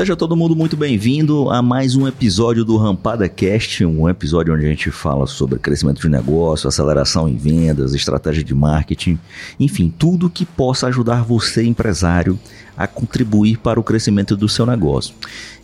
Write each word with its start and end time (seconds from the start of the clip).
Seja 0.00 0.16
todo 0.16 0.34
mundo 0.34 0.56
muito 0.56 0.78
bem-vindo 0.78 1.50
a 1.50 1.60
mais 1.60 1.94
um 1.94 2.08
episódio 2.08 2.64
do 2.64 2.78
Rampada 2.78 3.28
Cast, 3.28 3.84
um 3.84 4.08
episódio 4.08 4.54
onde 4.54 4.64
a 4.64 4.68
gente 4.70 4.90
fala 4.90 5.26
sobre 5.26 5.58
crescimento 5.58 6.00
de 6.00 6.08
negócio, 6.08 6.66
aceleração 6.66 7.28
em 7.28 7.36
vendas, 7.36 7.92
estratégia 7.92 8.42
de 8.42 8.54
marketing, 8.54 9.18
enfim, 9.58 9.92
tudo 9.98 10.30
que 10.30 10.46
possa 10.46 10.86
ajudar 10.86 11.22
você, 11.22 11.62
empresário, 11.64 12.40
a 12.78 12.86
contribuir 12.86 13.58
para 13.58 13.78
o 13.78 13.82
crescimento 13.82 14.38
do 14.38 14.48
seu 14.48 14.64
negócio. 14.64 15.14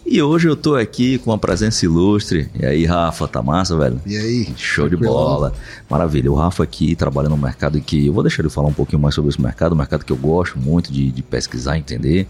E 0.04 0.20
hoje 0.20 0.48
eu 0.48 0.54
tô 0.54 0.74
aqui 0.74 1.16
com 1.16 1.30
uma 1.30 1.38
presença 1.38 1.86
ilustre. 1.86 2.50
E 2.60 2.66
aí, 2.66 2.84
Rafa, 2.84 3.26
tá 3.26 3.42
massa, 3.42 3.74
velho? 3.74 3.98
E 4.04 4.18
aí? 4.18 4.48
Show 4.54 4.86
de 4.86 4.98
bola. 4.98 5.54
Maravilha. 5.88 6.30
O 6.30 6.34
Rafa 6.34 6.62
aqui 6.62 6.94
trabalha 6.94 7.30
no 7.30 7.38
mercado 7.38 7.80
que 7.80 8.06
eu 8.06 8.12
vou 8.12 8.22
deixar 8.22 8.42
ele 8.42 8.50
falar 8.50 8.68
um 8.68 8.74
pouquinho 8.74 9.00
mais 9.00 9.14
sobre 9.14 9.30
esse 9.30 9.40
mercado, 9.40 9.72
um 9.72 9.78
mercado 9.78 10.04
que 10.04 10.12
eu 10.12 10.16
gosto 10.16 10.58
muito 10.58 10.92
de, 10.92 11.10
de 11.10 11.22
pesquisar, 11.22 11.78
entender. 11.78 12.28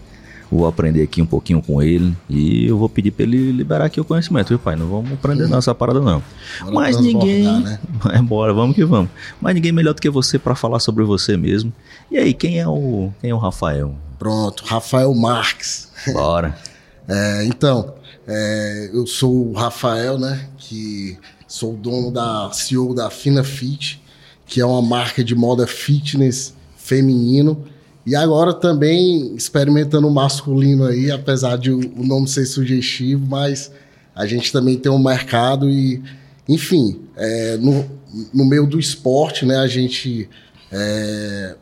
Vou 0.49 0.65
aprender 0.65 1.03
aqui 1.03 1.21
um 1.21 1.25
pouquinho 1.25 1.61
com 1.61 1.81
ele 1.81 2.15
e 2.29 2.67
eu 2.67 2.77
vou 2.77 2.87
pedir 2.87 3.11
para 3.11 3.23
ele 3.23 3.51
liberar 3.51 3.85
aqui 3.85 3.99
o 3.99 4.05
conhecimento, 4.05 4.49
viu, 4.49 4.59
pai? 4.59 4.77
Não 4.77 4.87
vamos 4.87 5.11
aprender 5.11 5.43
uhum. 5.43 5.49
nossa 5.49 5.75
parada, 5.75 5.99
não. 5.99 6.23
Bora 6.61 6.73
Mas 6.73 6.99
ninguém. 7.01 7.43
Né? 7.61 7.79
É, 8.13 8.21
bora, 8.21 8.53
vamos 8.53 8.75
que 8.75 8.85
vamos. 8.85 9.09
Mas 9.41 9.53
ninguém 9.55 9.71
melhor 9.71 9.93
do 9.93 10.01
que 10.01 10.09
você 10.09 10.39
para 10.39 10.55
falar 10.55 10.79
sobre 10.79 11.03
você 11.03 11.35
mesmo. 11.35 11.73
E 12.09 12.17
aí, 12.17 12.33
quem 12.33 12.59
é 12.59 12.67
o, 12.67 13.11
quem 13.19 13.31
é 13.31 13.35
o 13.35 13.37
Rafael? 13.37 13.93
Pronto, 14.17 14.63
Rafael 14.65 15.13
Marques. 15.13 15.89
Bora. 16.13 16.57
é, 17.07 17.43
então, 17.45 17.95
é, 18.25 18.89
eu 18.93 19.05
sou 19.05 19.49
o 19.49 19.53
Rafael, 19.53 20.17
né? 20.17 20.47
Que 20.57 21.17
sou 21.47 21.73
dono 21.73 22.09
da 22.09 22.49
CEO 22.53 22.95
da 22.95 23.09
Fina 23.09 23.43
Fit, 23.43 24.01
que 24.45 24.61
é 24.61 24.65
uma 24.65 24.81
marca 24.81 25.23
de 25.23 25.35
moda 25.35 25.67
fitness 25.67 26.53
feminino 26.77 27.65
e 28.07 28.15
agora 28.15 28.53
também 28.53 29.35
experimentando 29.35 30.07
o 30.07 30.13
masculino 30.13 30.85
aí, 30.85 31.11
apesar 31.11 31.57
de 31.57 31.71
o 31.71 32.05
nome 32.05 32.25
ser 32.25 32.45
sugestivo, 32.45 33.27
mas 33.27 33.69
a 34.15 34.25
gente 34.25 34.49
também 34.49 34.77
tem 34.77 34.89
um 34.89 34.97
mercado 34.97 35.69
e, 35.69 36.01
enfim, 36.47 37.01
é, 37.17 37.57
no, 37.57 37.85
no 38.33 38.45
meio 38.45 38.65
do 38.65 38.79
esporte, 38.79 39.45
né, 39.45 39.57
a 39.57 39.67
gente 39.67 40.29
é, 40.71 41.57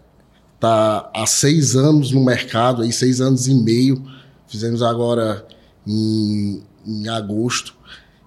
tá 0.59 1.09
há 1.15 1.25
seis 1.25 1.75
anos 1.75 2.11
no 2.11 2.23
mercado, 2.23 2.83
aí 2.83 2.93
seis 2.93 3.19
anos 3.21 3.47
e 3.47 3.55
meio, 3.55 4.05
fizemos 4.47 4.83
agora 4.83 5.43
em, 5.85 6.61
em 6.85 7.07
agosto. 7.07 7.73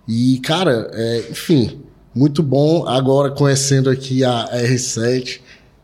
E, 0.08 0.40
cara, 0.40 0.90
é, 0.92 1.28
enfim, 1.30 1.82
muito 2.12 2.42
bom 2.42 2.84
agora 2.84 3.30
conhecendo 3.30 3.88
aqui 3.88 4.24
a 4.24 4.48
R7, 4.52 5.38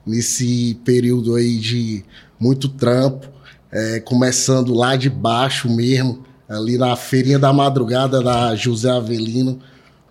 nesse 0.04 0.78
período 0.84 1.36
aí 1.36 1.58
de 1.58 2.04
muito 2.38 2.68
trampo, 2.68 3.28
é, 3.70 4.00
começando 4.00 4.72
lá 4.72 4.96
de 4.96 5.10
baixo 5.10 5.68
mesmo, 5.68 6.24
ali 6.48 6.78
na 6.78 6.94
feirinha 6.96 7.38
da 7.38 7.52
madrugada 7.52 8.22
da 8.22 8.54
José 8.54 8.90
Avelino, 8.90 9.58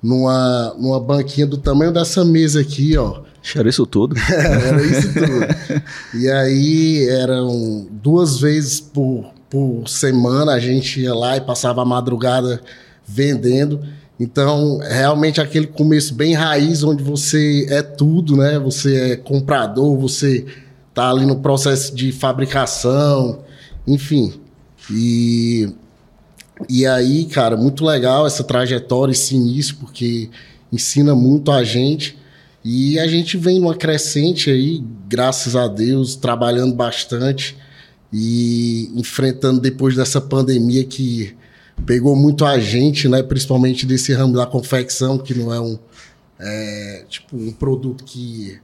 numa, 0.01 0.75
numa 0.77 0.99
banquinha 0.99 1.47
do 1.47 1.57
tamanho 1.57 1.91
dessa 1.91 2.25
mesa 2.25 2.59
aqui, 2.59 2.97
ó. 2.97 3.21
Era 3.55 3.69
isso 3.69 3.85
tudo? 3.85 4.15
era 4.29 4.81
isso 4.81 5.13
tudo. 5.13 5.81
e 6.21 6.29
aí 6.29 7.07
eram 7.09 7.87
duas 7.89 8.39
vezes 8.39 8.79
por, 8.79 9.31
por 9.49 9.87
semana 9.87 10.53
a 10.53 10.59
gente 10.59 11.01
ia 11.01 11.13
lá 11.13 11.37
e 11.37 11.41
passava 11.41 11.81
a 11.81 11.85
madrugada 11.85 12.61
vendendo. 13.05 13.81
Então, 14.19 14.79
realmente 14.79 15.41
aquele 15.41 15.67
começo 15.67 16.13
bem 16.13 16.33
raiz, 16.33 16.83
onde 16.83 17.03
você 17.03 17.65
é 17.69 17.81
tudo, 17.81 18.37
né? 18.37 18.59
Você 18.59 19.11
é 19.11 19.15
comprador, 19.15 19.97
você 19.97 20.45
tá 20.93 21.09
ali 21.09 21.25
no 21.25 21.39
processo 21.39 21.95
de 21.95 22.11
fabricação, 22.11 23.43
enfim. 23.87 24.33
E, 24.91 25.69
e 26.69 26.85
aí, 26.85 27.25
cara, 27.25 27.57
muito 27.57 27.83
legal 27.83 28.27
essa 28.27 28.43
trajetória, 28.43 29.11
esse 29.11 29.35
início, 29.35 29.75
porque 29.77 30.29
ensina 30.71 31.15
muito 31.15 31.51
a 31.51 31.63
gente. 31.63 32.17
E 32.63 32.97
a 32.99 33.07
gente 33.07 33.37
vem 33.37 33.59
numa 33.59 33.75
crescente 33.75 34.49
aí, 34.49 34.83
graças 35.09 35.55
a 35.55 35.67
Deus, 35.67 36.15
trabalhando 36.15 36.73
bastante 36.73 37.57
e 38.11 38.89
enfrentando 38.95 39.59
depois 39.59 39.95
dessa 39.95 40.21
pandemia 40.21 40.83
que 40.85 41.35
pegou 41.85 42.15
muito 42.15 42.45
a 42.45 42.59
gente, 42.59 43.09
né? 43.09 43.21
Principalmente 43.21 43.85
desse 43.85 44.13
ramo 44.13 44.35
da 44.35 44.45
confecção, 44.45 45.17
que 45.17 45.33
não 45.33 45.53
é 45.53 45.59
um 45.59 45.77
é, 46.39 47.05
tipo 47.09 47.35
um 47.35 47.51
produto 47.51 48.03
que 48.03 48.59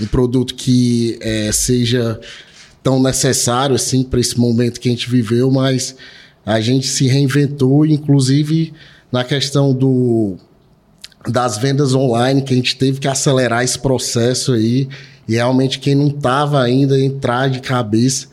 um 0.00 0.06
produto 0.06 0.54
que 0.54 1.18
é, 1.20 1.50
seja 1.52 2.20
tão 2.82 3.02
necessário 3.02 3.74
assim 3.74 4.02
para 4.02 4.20
esse 4.20 4.38
momento 4.38 4.78
que 4.78 4.88
a 4.88 4.92
gente 4.92 5.10
viveu, 5.10 5.50
mas 5.50 5.96
a 6.44 6.60
gente 6.60 6.86
se 6.86 7.06
reinventou, 7.06 7.84
inclusive 7.84 8.72
na 9.10 9.24
questão 9.24 9.72
do 9.74 10.36
das 11.28 11.58
vendas 11.58 11.92
online, 11.92 12.42
que 12.42 12.54
a 12.54 12.56
gente 12.56 12.76
teve 12.76 13.00
que 13.00 13.08
acelerar 13.08 13.64
esse 13.64 13.78
processo 13.78 14.52
aí, 14.52 14.88
e 15.26 15.34
realmente 15.34 15.80
quem 15.80 15.96
não 15.96 16.06
estava 16.06 16.62
ainda 16.62 16.96
entrar 17.00 17.50
de 17.50 17.58
cabeça, 17.60 18.28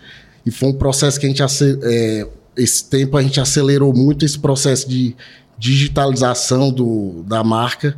e 0.45 0.51
foi 0.51 0.69
um 0.69 0.73
processo 0.73 1.19
que 1.19 1.25
a 1.25 1.29
gente 1.29 1.41
é, 1.81 2.27
esse 2.55 2.85
tempo 2.85 3.17
a 3.17 3.23
gente 3.23 3.39
acelerou 3.39 3.91
muito 3.93 4.23
esse 4.23 4.37
processo 4.37 4.87
de 4.87 5.15
digitalização 5.57 6.71
do, 6.71 7.23
da 7.23 7.43
marca, 7.43 7.97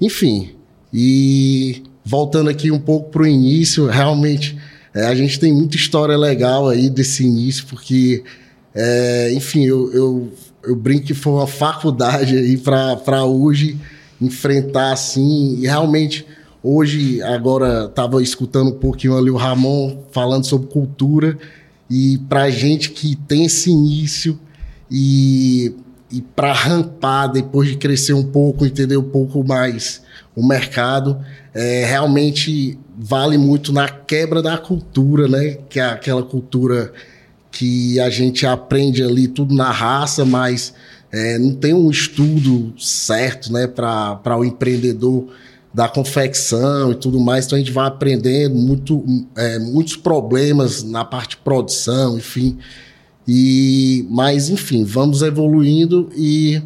enfim, 0.00 0.54
e 0.92 1.82
voltando 2.04 2.50
aqui 2.50 2.70
um 2.70 2.78
pouco 2.78 3.10
para 3.10 3.22
o 3.22 3.26
início, 3.26 3.86
realmente 3.86 4.58
é, 4.94 5.06
a 5.06 5.14
gente 5.14 5.40
tem 5.40 5.52
muita 5.52 5.76
história 5.76 6.16
legal 6.16 6.68
aí 6.68 6.90
desse 6.90 7.24
início, 7.24 7.66
porque, 7.66 8.22
é, 8.74 9.32
enfim, 9.32 9.64
eu, 9.64 9.92
eu, 9.92 10.32
eu, 10.64 10.76
brinco 10.76 11.06
que 11.06 11.14
foi 11.14 11.32
uma 11.32 11.46
faculdade 11.46 12.36
aí 12.36 12.58
para 12.58 13.24
hoje 13.24 13.78
enfrentar 14.20 14.92
assim, 14.92 15.56
e 15.60 15.62
realmente 15.62 16.26
hoje, 16.62 17.22
agora 17.22 17.86
estava 17.86 18.22
escutando 18.22 18.68
um 18.68 18.78
pouquinho 18.78 19.16
ali 19.16 19.30
o 19.30 19.36
Ramon 19.36 19.98
falando 20.12 20.44
sobre 20.44 20.68
cultura, 20.68 21.38
e 21.90 22.18
para 22.28 22.50
gente 22.50 22.90
que 22.90 23.16
tem 23.16 23.46
esse 23.46 23.70
início 23.70 24.38
e, 24.90 25.74
e 26.12 26.20
para 26.20 26.52
rampar 26.52 27.32
depois 27.32 27.68
de 27.68 27.76
crescer 27.76 28.12
um 28.12 28.24
pouco, 28.24 28.66
entender 28.66 28.96
um 28.96 29.08
pouco 29.08 29.42
mais 29.42 30.02
o 30.36 30.46
mercado, 30.46 31.18
é, 31.54 31.84
realmente 31.84 32.78
vale 32.96 33.38
muito 33.38 33.72
na 33.72 33.88
quebra 33.88 34.42
da 34.42 34.56
cultura, 34.58 35.26
né? 35.26 35.58
Que 35.68 35.80
é 35.80 35.84
aquela 35.84 36.22
cultura 36.22 36.92
que 37.50 38.00
a 38.00 38.08
gente 38.08 38.46
aprende 38.46 39.02
ali 39.02 39.28
tudo 39.28 39.54
na 39.54 39.70
raça, 39.70 40.24
mas 40.24 40.74
é, 41.12 41.38
não 41.38 41.54
tem 41.54 41.74
um 41.74 41.90
estudo 41.90 42.72
certo, 42.78 43.52
né, 43.52 43.66
para 43.66 44.38
o 44.38 44.44
empreendedor 44.44 45.28
da 45.72 45.86
confecção 45.88 46.92
e 46.92 46.94
tudo 46.94 47.20
mais. 47.20 47.46
Então 47.46 47.56
a 47.56 47.58
gente 47.58 47.72
vai 47.72 47.86
aprendendo 47.86 48.54
muito, 48.54 49.04
é, 49.36 49.58
muitos 49.58 49.96
problemas 49.96 50.82
na 50.82 51.04
parte 51.04 51.30
de 51.30 51.36
produção, 51.38 52.16
enfim. 52.16 52.58
E, 53.26 54.06
mas, 54.10 54.48
enfim, 54.48 54.84
vamos 54.84 55.22
evoluindo 55.22 56.10
e 56.16 56.62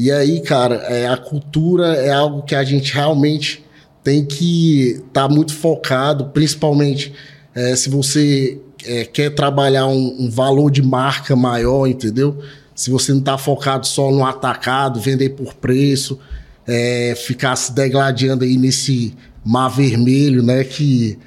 e 0.00 0.12
aí, 0.12 0.40
cara, 0.40 0.76
é, 0.76 1.08
a 1.08 1.16
cultura 1.16 1.88
é 1.96 2.12
algo 2.12 2.42
que 2.42 2.54
a 2.54 2.62
gente 2.62 2.94
realmente 2.94 3.64
tem 4.04 4.24
que 4.24 4.90
estar 4.92 5.26
tá 5.26 5.28
muito 5.28 5.52
focado, 5.52 6.26
principalmente 6.26 7.12
é, 7.52 7.74
se 7.74 7.90
você 7.90 8.60
é, 8.86 9.04
quer 9.04 9.34
trabalhar 9.34 9.86
um, 9.88 10.16
um, 10.20 10.30
valor 10.30 10.70
de 10.70 10.80
marca 10.80 11.34
maior, 11.34 11.88
entendeu? 11.88 12.38
Se 12.76 12.90
você 12.90 13.10
não 13.10 13.18
está 13.18 13.36
focado 13.36 13.88
só 13.88 14.12
no 14.12 14.24
atacado, 14.24 15.00
vender 15.00 15.30
por 15.30 15.52
preço, 15.54 16.16
é, 16.64 17.14
ficar 17.16 17.56
se 17.56 17.72
degladiando 17.72 18.44
aí 18.44 18.56
nesse 18.56 19.16
mar 19.44 19.68
vermelho, 19.68 20.44
né? 20.44 20.62
Que 20.62 21.18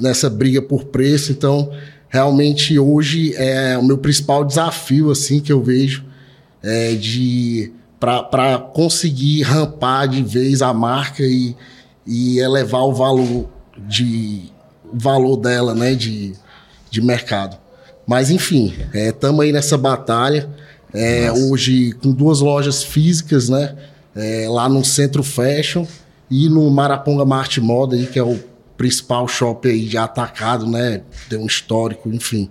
nessa 0.00 0.30
briga 0.30 0.62
por 0.62 0.84
preço. 0.84 1.32
Então, 1.32 1.70
realmente 2.16 2.78
hoje 2.78 3.34
é 3.36 3.76
o 3.76 3.82
meu 3.82 3.98
principal 3.98 4.42
desafio, 4.42 5.10
assim, 5.10 5.38
que 5.38 5.52
eu 5.52 5.62
vejo 5.62 6.02
é 6.62 6.94
de 6.94 7.72
para 8.00 8.58
conseguir 8.58 9.42
rampar 9.42 10.08
de 10.08 10.22
vez 10.22 10.62
a 10.62 10.72
marca 10.72 11.22
e, 11.22 11.54
e 12.06 12.38
elevar 12.38 12.82
o 12.82 12.94
valor 12.94 13.48
de 13.78 14.44
valor 14.92 15.36
dela, 15.36 15.74
né, 15.74 15.94
de, 15.94 16.32
de 16.90 17.02
mercado. 17.02 17.58
Mas 18.06 18.30
enfim, 18.30 18.72
estamos 18.94 19.40
é, 19.40 19.44
aí 19.44 19.52
nessa 19.52 19.76
batalha. 19.76 20.48
É, 20.94 21.30
hoje 21.30 21.92
com 22.02 22.12
duas 22.12 22.40
lojas 22.40 22.82
físicas, 22.82 23.50
né, 23.50 23.76
é, 24.14 24.46
lá 24.48 24.68
no 24.68 24.82
Centro 24.82 25.22
Fashion 25.22 25.84
e 26.30 26.48
no 26.48 26.70
Maraponga 26.70 27.24
Mart 27.26 27.58
Moda, 27.58 27.94
aí, 27.94 28.06
que 28.06 28.18
é 28.18 28.22
o 28.22 28.38
principal 28.76 29.26
shopping 29.26 29.68
aí 29.68 29.84
de 29.86 29.98
atacado, 29.98 30.66
né, 30.66 31.02
tem 31.28 31.38
um 31.38 31.46
histórico, 31.46 32.08
enfim. 32.08 32.50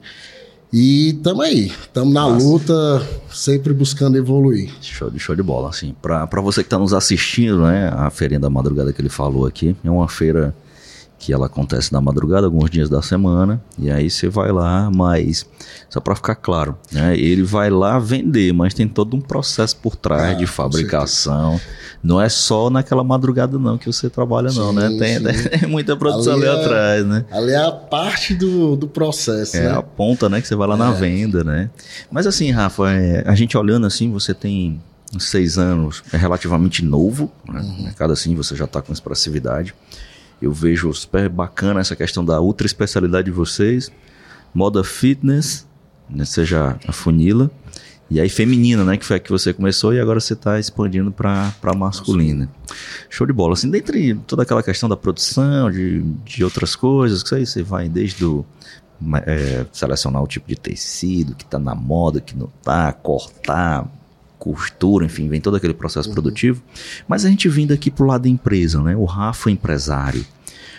E 0.73 1.13
tamo 1.23 1.41
aí, 1.41 1.71
tamo 1.93 2.11
na 2.11 2.27
Nossa. 2.27 2.45
luta, 2.45 3.07
sempre 3.31 3.73
buscando 3.73 4.17
evoluir. 4.17 4.69
Show 4.81 5.09
de, 5.09 5.19
show 5.19 5.35
de 5.35 5.41
bola, 5.43 5.69
assim. 5.69 5.95
Pra, 6.01 6.27
pra 6.27 6.41
você 6.41 6.63
que 6.63 6.69
tá 6.69 6.77
nos 6.77 6.93
assistindo, 6.93 7.61
né, 7.61 7.89
a 7.95 8.09
feirinha 8.09 8.39
da 8.39 8.49
madrugada 8.49 8.91
que 8.91 9.01
ele 9.01 9.07
falou 9.07 9.45
aqui, 9.45 9.75
é 9.83 9.89
uma 9.89 10.07
feira 10.09 10.53
que 11.25 11.33
ela 11.33 11.47
acontece 11.47 11.91
na 11.91 11.99
madrugada, 11.99 12.45
alguns 12.45 12.69
dias 12.69 12.87
da 12.87 13.01
semana, 13.01 13.59
e 13.79 13.89
aí 13.89 14.11
você 14.11 14.29
vai 14.29 14.51
lá, 14.51 14.91
mas 14.93 15.43
só 15.89 15.99
para 15.99 16.15
ficar 16.15 16.35
claro, 16.35 16.77
né, 16.91 17.17
ele 17.17 17.41
vai 17.41 17.71
lá 17.71 17.97
vender, 17.97 18.53
mas 18.53 18.75
tem 18.75 18.87
todo 18.87 19.17
um 19.17 19.19
processo 19.19 19.75
por 19.77 19.95
trás 19.95 20.21
ah, 20.21 20.33
de 20.35 20.45
fabricação. 20.45 21.59
Não 22.03 22.21
é 22.21 22.29
só 22.29 22.69
naquela 22.69 23.03
madrugada 23.03 23.57
não 23.57 23.75
que 23.75 23.87
você 23.87 24.07
trabalha 24.07 24.49
sim, 24.49 24.59
não, 24.59 24.71
né? 24.71 24.87
Tem, 24.99 25.19
tem, 25.19 25.67
muita 25.67 25.97
produção 25.97 26.35
ali, 26.35 26.47
ali 26.47 26.59
é, 26.59 26.61
atrás, 26.61 27.05
né? 27.07 27.25
Ali 27.31 27.51
é 27.53 27.65
a 27.65 27.71
parte 27.71 28.35
do, 28.35 28.75
do 28.75 28.87
processo, 28.87 29.57
É 29.57 29.63
né? 29.63 29.71
a 29.71 29.81
ponta, 29.81 30.29
né, 30.29 30.39
que 30.39 30.47
você 30.47 30.55
vai 30.55 30.67
lá 30.67 30.75
é. 30.75 30.77
na 30.77 30.91
venda, 30.91 31.43
né? 31.43 31.71
Mas 32.11 32.27
assim, 32.27 32.51
Rafa, 32.51 32.91
é, 32.91 33.23
a 33.25 33.33
gente 33.33 33.57
olhando 33.57 33.87
assim, 33.87 34.11
você 34.11 34.31
tem 34.31 34.79
seis 35.17 35.57
anos, 35.57 36.03
é 36.13 36.17
relativamente 36.17 36.85
novo, 36.85 37.31
né? 37.49 37.61
Uhum. 37.61 37.83
mercado 37.85 38.13
assim, 38.13 38.35
você 38.35 38.55
já 38.55 38.65
está 38.65 38.79
com 38.79 38.93
expressividade. 38.93 39.73
Eu 40.41 40.51
vejo 40.51 40.93
super 40.93 41.29
bacana 41.29 41.79
essa 41.79 41.95
questão 41.95 42.23
da 42.23 42.39
ultra 42.41 42.67
especialidade 42.67 43.25
de 43.25 43.31
vocês, 43.31 43.91
moda 44.53 44.83
fitness, 44.83 45.67
né, 46.09 46.25
seja 46.25 46.77
a 46.87 46.91
funila, 46.91 47.49
e 48.09 48.19
aí 48.19 48.29
feminina, 48.29 48.83
né, 48.83 48.97
que 48.97 49.05
foi 49.05 49.15
a 49.15 49.19
que 49.19 49.31
você 49.31 49.51
começou 49.51 49.93
e 49.93 49.99
agora 49.99 50.19
você 50.19 50.33
está 50.33 50.59
expandindo 50.59 51.11
para 51.11 51.53
masculina. 51.75 52.49
Show 53.09 53.25
de 53.25 53.33
bola. 53.33 53.53
Assim, 53.53 53.69
dentre 53.69 54.13
toda 54.27 54.43
aquela 54.43 54.61
questão 54.61 54.87
da 54.87 54.95
produção, 54.95 55.71
de, 55.71 56.01
de 56.23 56.43
outras 56.43 56.75
coisas, 56.75 57.23
que 57.23 57.33
aí 57.33 57.45
você 57.45 57.63
vai 57.63 57.89
desde 57.89 58.23
o 58.23 58.45
é, 59.25 59.65
selecionar 59.71 60.21
o 60.21 60.27
tipo 60.27 60.47
de 60.47 60.55
tecido 60.55 61.35
que 61.35 61.43
está 61.43 61.57
na 61.57 61.73
moda, 61.73 62.21
que 62.21 62.37
não 62.37 62.49
está, 62.59 62.93
cortar, 62.93 63.87
costura, 64.37 65.05
enfim, 65.05 65.27
vem 65.27 65.41
todo 65.41 65.55
aquele 65.55 65.73
processo 65.73 66.09
uhum. 66.09 66.13
produtivo. 66.15 66.61
Mas 67.07 67.25
a 67.25 67.29
gente 67.29 67.47
vindo 67.49 67.73
aqui 67.73 67.89
pro 67.89 68.05
lado 68.05 68.23
da 68.23 68.29
empresa, 68.29 68.81
né? 68.81 68.95
O 68.95 69.05
Rafa 69.05 69.49
empresário. 69.49 70.25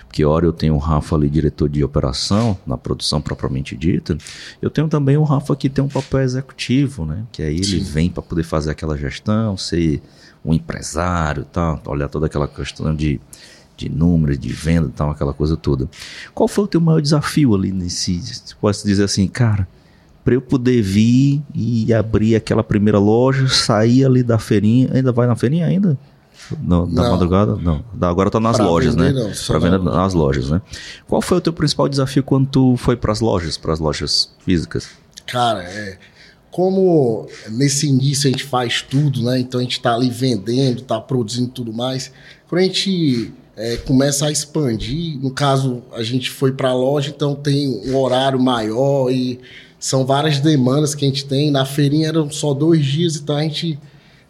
Porque 0.06 0.24
hora 0.24 0.46
eu 0.46 0.52
tenho 0.52 0.74
o 0.74 0.78
Rafa 0.78 1.14
ali, 1.14 1.28
diretor 1.28 1.68
de 1.68 1.84
operação, 1.84 2.56
na 2.66 2.78
produção 2.78 3.20
propriamente 3.20 3.76
dita. 3.76 4.16
Eu 4.62 4.70
tenho 4.70 4.88
também 4.88 5.16
o 5.16 5.24
Rafa 5.24 5.54
que 5.54 5.68
tem 5.68 5.84
um 5.84 5.88
papel 5.88 6.20
executivo, 6.20 7.04
né? 7.04 7.24
Que 7.32 7.42
aí 7.42 7.56
ele 7.56 7.80
vem 7.80 8.08
para 8.08 8.22
poder 8.22 8.42
fazer 8.42 8.70
aquela 8.70 8.96
gestão, 8.96 9.56
ser 9.56 10.00
um 10.44 10.54
empresário, 10.54 11.44
tá? 11.44 11.78
olhar 11.86 12.08
toda 12.08 12.26
aquela 12.26 12.46
questão 12.46 12.94
de, 12.94 13.20
de 13.76 13.88
números, 13.88 14.38
de 14.38 14.52
venda, 14.52 14.90
tal, 14.94 15.10
aquela 15.10 15.34
coisa 15.34 15.56
toda. 15.56 15.88
Qual 16.32 16.48
foi 16.48 16.64
o 16.64 16.68
teu 16.68 16.80
maior 16.80 17.02
desafio 17.02 17.54
ali 17.54 17.72
nesse, 17.72 18.22
posso 18.60 18.86
dizer 18.86 19.04
assim, 19.04 19.26
cara, 19.26 19.68
para 20.26 20.34
eu 20.34 20.42
poder 20.42 20.82
vir 20.82 21.40
e 21.54 21.94
abrir 21.94 22.34
aquela 22.34 22.64
primeira 22.64 22.98
loja, 22.98 23.46
sair 23.46 24.04
ali 24.04 24.24
da 24.24 24.40
feirinha. 24.40 24.90
Ainda 24.92 25.12
vai 25.12 25.24
na 25.24 25.36
feirinha 25.36 25.64
ainda? 25.64 25.96
No, 26.60 26.84
da 26.84 27.04
não. 27.04 27.10
madrugada? 27.12 27.54
Não. 27.54 27.84
Agora 28.00 28.28
tá 28.28 28.40
nas 28.40 28.56
pra 28.56 28.66
lojas, 28.66 28.96
vender, 28.96 29.14
né? 29.14 29.32
Para 29.46 29.58
venda 29.60 29.78
nas 29.78 30.14
lojas, 30.14 30.50
né? 30.50 30.60
Qual 31.06 31.22
foi 31.22 31.38
o 31.38 31.40
teu 31.40 31.52
principal 31.52 31.88
desafio 31.88 32.24
quando 32.24 32.48
tu 32.48 32.76
foi 32.76 32.96
para 32.96 33.12
as 33.12 33.20
lojas, 33.20 33.56
para 33.56 33.72
as 33.72 33.78
lojas 33.78 34.32
físicas? 34.44 34.88
Cara, 35.28 35.62
é, 35.62 35.96
como 36.50 37.28
nesse 37.50 37.86
início 37.86 38.26
a 38.26 38.32
gente 38.32 38.42
faz 38.42 38.82
tudo, 38.82 39.22
né? 39.22 39.38
Então 39.38 39.60
a 39.60 39.62
gente 39.62 39.78
está 39.78 39.94
ali 39.94 40.10
vendendo, 40.10 40.80
está 40.80 41.00
produzindo 41.00 41.50
tudo 41.50 41.72
mais. 41.72 42.10
Quando 42.48 42.62
a 42.62 42.64
gente 42.64 43.32
é, 43.56 43.76
começa 43.76 44.26
a 44.26 44.32
expandir, 44.32 45.20
no 45.20 45.30
caso 45.30 45.84
a 45.92 46.02
gente 46.02 46.30
foi 46.30 46.50
para 46.50 46.70
a 46.70 46.74
loja, 46.74 47.12
então 47.14 47.32
tem 47.32 47.68
um 47.68 47.96
horário 47.96 48.42
maior 48.42 49.08
e 49.08 49.38
são 49.78 50.04
várias 50.04 50.40
demandas 50.40 50.94
que 50.94 51.04
a 51.04 51.08
gente 51.08 51.24
tem. 51.24 51.50
Na 51.50 51.64
feirinha 51.64 52.08
eram 52.08 52.30
só 52.30 52.54
dois 52.54 52.84
dias, 52.84 53.16
então 53.16 53.36
a 53.36 53.42
gente 53.42 53.78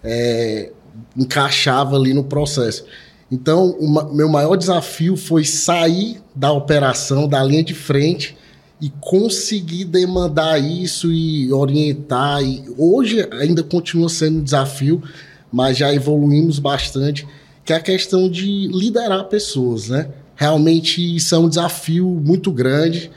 é, 0.02 0.70
encaixava 1.16 1.96
ali 1.96 2.12
no 2.12 2.24
processo. 2.24 2.84
Então, 3.30 3.70
o 3.70 4.14
meu 4.14 4.28
maior 4.28 4.56
desafio 4.56 5.16
foi 5.16 5.44
sair 5.44 6.20
da 6.34 6.52
operação, 6.52 7.28
da 7.28 7.42
linha 7.42 7.64
de 7.64 7.74
frente 7.74 8.36
e 8.80 8.90
conseguir 9.00 9.84
demandar 9.84 10.58
isso 10.58 11.12
e 11.12 11.52
orientar. 11.52 12.42
E 12.42 12.64
hoje 12.76 13.26
ainda 13.32 13.62
continua 13.62 14.08
sendo 14.08 14.38
um 14.38 14.42
desafio, 14.42 15.02
mas 15.50 15.76
já 15.76 15.92
evoluímos 15.92 16.58
bastante, 16.58 17.26
que 17.64 17.72
é 17.72 17.76
a 17.76 17.80
questão 17.80 18.28
de 18.30 18.68
liderar 18.68 19.24
pessoas, 19.24 19.88
né? 19.88 20.08
Realmente 20.36 21.16
isso 21.16 21.34
é 21.34 21.38
um 21.38 21.48
desafio 21.48 22.06
muito 22.06 22.52
grande 22.52 23.10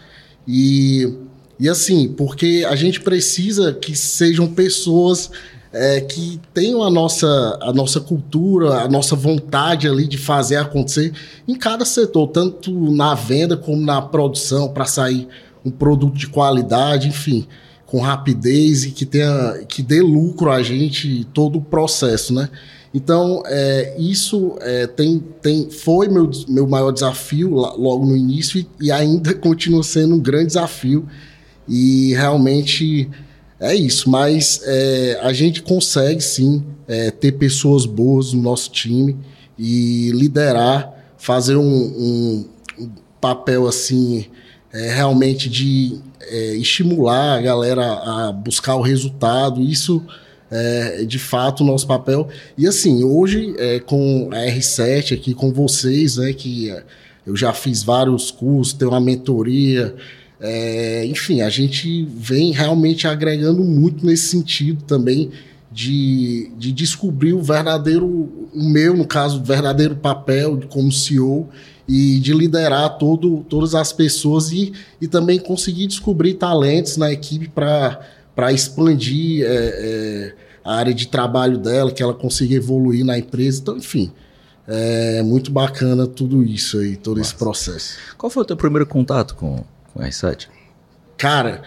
e 0.48 1.14
e 1.60 1.68
assim, 1.68 2.08
porque 2.08 2.66
a 2.68 2.76
gente 2.76 3.02
precisa 3.02 3.74
que 3.74 3.96
sejam 3.96 4.48
pessoas 4.48 5.30
é, 5.72 6.02
que 6.02 6.40
tenham 6.54 6.82
a 6.84 6.90
nossa, 6.90 7.60
a 7.62 7.74
nossa 7.74 8.00
cultura, 8.00 8.82
a 8.82 8.88
nossa 8.88 9.16
vontade 9.16 9.88
ali 9.88 10.08
de 10.08 10.18
fazer 10.18 10.56
acontecer 10.56 11.14
em 11.48 11.56
cada 11.56 11.86
setor, 11.86 12.28
tanto 12.28 12.72
na 12.92 13.14
venda 13.14 13.56
como 13.56 13.86
na 13.86 14.02
produção, 14.02 14.70
para 14.70 14.86
sair 14.86 15.28
um 15.64 15.70
produto 15.70 16.18
de 16.18 16.28
qualidade, 16.28 17.08
enfim, 17.08 17.46
com 17.86 18.00
rapidez 18.00 18.86
e 18.86 18.92
que 18.92 19.06
tenha 19.06 19.66
que 19.68 19.84
dê 19.84 20.02
lucro 20.02 20.50
a 20.50 20.64
gente 20.64 21.26
todo 21.34 21.58
o 21.58 21.62
processo, 21.62 22.34
né? 22.34 22.50
Então, 22.92 23.44
é, 23.46 23.96
isso 24.00 24.58
é, 24.62 24.88
tem, 24.88 25.24
tem, 25.42 25.70
foi 25.70 26.08
meu, 26.08 26.32
meu 26.48 26.68
maior 26.68 26.92
desafio 26.92 27.50
logo 27.52 28.04
no 28.04 28.18
início 28.18 28.60
e, 28.60 28.88
e 28.88 28.92
ainda 28.92 29.34
continua 29.38 29.84
sendo 29.84 30.16
um 30.16 30.20
grande 30.20 30.48
desafio 30.48 31.08
e 31.70 32.14
realmente 32.16 33.10
é 33.60 33.76
isso. 33.76 34.10
Mas 34.10 34.62
é, 34.66 35.20
a 35.22 35.32
gente 35.32 35.62
consegue 35.62 36.22
sim 36.22 36.64
é, 36.88 37.12
ter 37.12 37.34
pessoas 37.34 37.86
boas 37.86 38.34
no 38.34 38.42
nosso 38.42 38.72
time 38.72 39.16
e 39.58 40.12
liderar, 40.14 40.92
fazer 41.18 41.56
um, 41.56 41.64
um, 41.64 42.46
papel 43.20 43.68
assim 43.68 44.28
é, 44.72 44.94
realmente 44.94 45.50
de 45.50 46.00
é, 46.22 46.56
estimular 46.56 47.38
a 47.38 47.42
galera 47.42 47.84
a 47.84 48.32
buscar 48.32 48.76
o 48.76 48.82
resultado. 48.82 49.62
Isso 49.62 50.02
é 50.50 51.04
de 51.06 51.20
fato 51.20 51.62
o 51.62 51.68
nosso 51.68 51.86
papel. 51.86 52.28
E 52.58 52.66
assim, 52.66 53.04
hoje 53.04 53.54
é, 53.58 53.80
com 53.80 54.30
a 54.32 54.38
R7 54.38 55.14
aqui 55.14 55.34
com 55.34 55.52
vocês, 55.52 56.18
né, 56.18 56.34
que 56.34 56.74
eu 57.26 57.36
já 57.36 57.54
fiz 57.54 57.84
vários 57.84 58.32
cursos, 58.32 58.74
tenho 58.74 58.92
uma 58.92 59.00
mentoria, 59.00 59.96
é, 60.42 61.06
enfim, 61.06 61.42
a 61.42 61.50
gente 61.50 62.06
vem 62.06 62.52
realmente 62.52 63.08
agregando 63.08 63.64
muito 63.64 64.06
nesse 64.06 64.28
sentido 64.28 64.84
também 64.84 65.32
de, 65.72 66.52
de 66.58 66.72
descobrir 66.72 67.34
o 67.34 67.42
verdadeiro, 67.42 68.08
o 68.08 68.64
meu, 68.64 68.96
no 68.96 69.06
caso, 69.06 69.40
o 69.40 69.44
verdadeiro 69.44 69.96
papel 69.96 70.60
como 70.70 70.92
CEO 70.92 71.50
e 71.88 72.20
de 72.20 72.34
liderar 72.34 72.98
todo, 72.98 73.46
todas 73.50 73.76
as 73.76 73.92
pessoas 73.92 74.52
e, 74.52 74.74
e 75.02 75.08
também 75.08 75.40
conseguir 75.40 75.88
descobrir 75.88 76.36
talentos 76.36 76.98
na 76.98 77.12
equipe 77.12 77.50
para 77.50 78.52
expandir 78.54 79.44
é, 79.44 79.48
é, 79.48 80.36
a 80.64 80.76
área 80.76 80.94
de 80.94 81.08
trabalho 81.08 81.58
dela, 81.58 81.92
que 81.92 82.02
ela 82.02 82.14
consiga 82.14 82.56
evoluir 82.56 83.04
na 83.04 83.18
empresa. 83.18 83.60
Então, 83.62 83.78
enfim, 83.78 84.12
é 84.68 85.22
muito 85.22 85.52
bacana 85.52 86.08
tudo 86.08 86.44
isso 86.44 86.78
aí, 86.78 86.96
todo 86.96 87.18
Nossa. 87.18 87.32
esse 87.32 87.40
processo. 87.40 87.98
Qual 88.18 88.30
foi 88.30 88.44
o 88.44 88.46
teu 88.46 88.56
primeiro 88.56 88.86
contato 88.86 89.36
com, 89.36 89.64
com 89.94 90.02
R7? 90.02 90.48
Cara, 91.18 91.62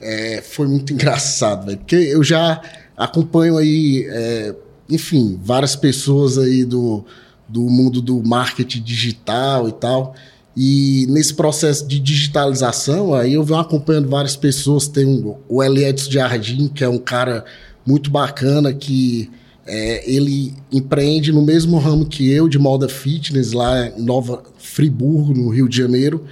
é, 0.00 0.42
foi 0.42 0.66
muito 0.66 0.92
engraçado, 0.94 1.66
velho. 1.66 1.78
Porque 1.78 1.96
eu 1.96 2.22
já 2.22 2.60
acompanho 2.96 3.56
aí, 3.56 4.06
é, 4.08 4.54
enfim, 4.90 5.38
várias 5.42 5.76
pessoas 5.76 6.38
aí 6.38 6.64
do, 6.64 7.04
do 7.48 7.62
mundo 7.62 8.00
do 8.00 8.22
marketing 8.26 8.82
digital 8.82 9.68
e 9.68 9.72
tal. 9.72 10.14
E 10.56 11.06
nesse 11.10 11.34
processo 11.34 11.86
de 11.86 11.98
digitalização, 11.98 13.12
aí 13.14 13.34
eu 13.34 13.44
venho 13.44 13.60
acompanhando 13.60 14.08
várias 14.08 14.36
pessoas. 14.36 14.88
Tem 14.88 15.04
um, 15.04 15.36
o 15.48 15.62
Elias 15.62 16.08
Jardim, 16.08 16.68
que 16.68 16.82
é 16.82 16.88
um 16.88 16.98
cara 16.98 17.44
muito 17.84 18.10
bacana 18.10 18.72
que 18.72 19.30
é, 19.66 20.10
ele 20.10 20.54
empreende 20.72 21.30
no 21.30 21.42
mesmo 21.42 21.76
ramo 21.78 22.06
que 22.06 22.30
eu, 22.30 22.48
de 22.48 22.58
moda 22.58 22.88
fitness, 22.88 23.52
lá 23.52 23.88
em 23.88 24.02
Nova 24.02 24.42
Friburgo, 24.58 25.34
no 25.34 25.50
Rio 25.50 25.68
de 25.68 25.76
Janeiro. 25.76 26.24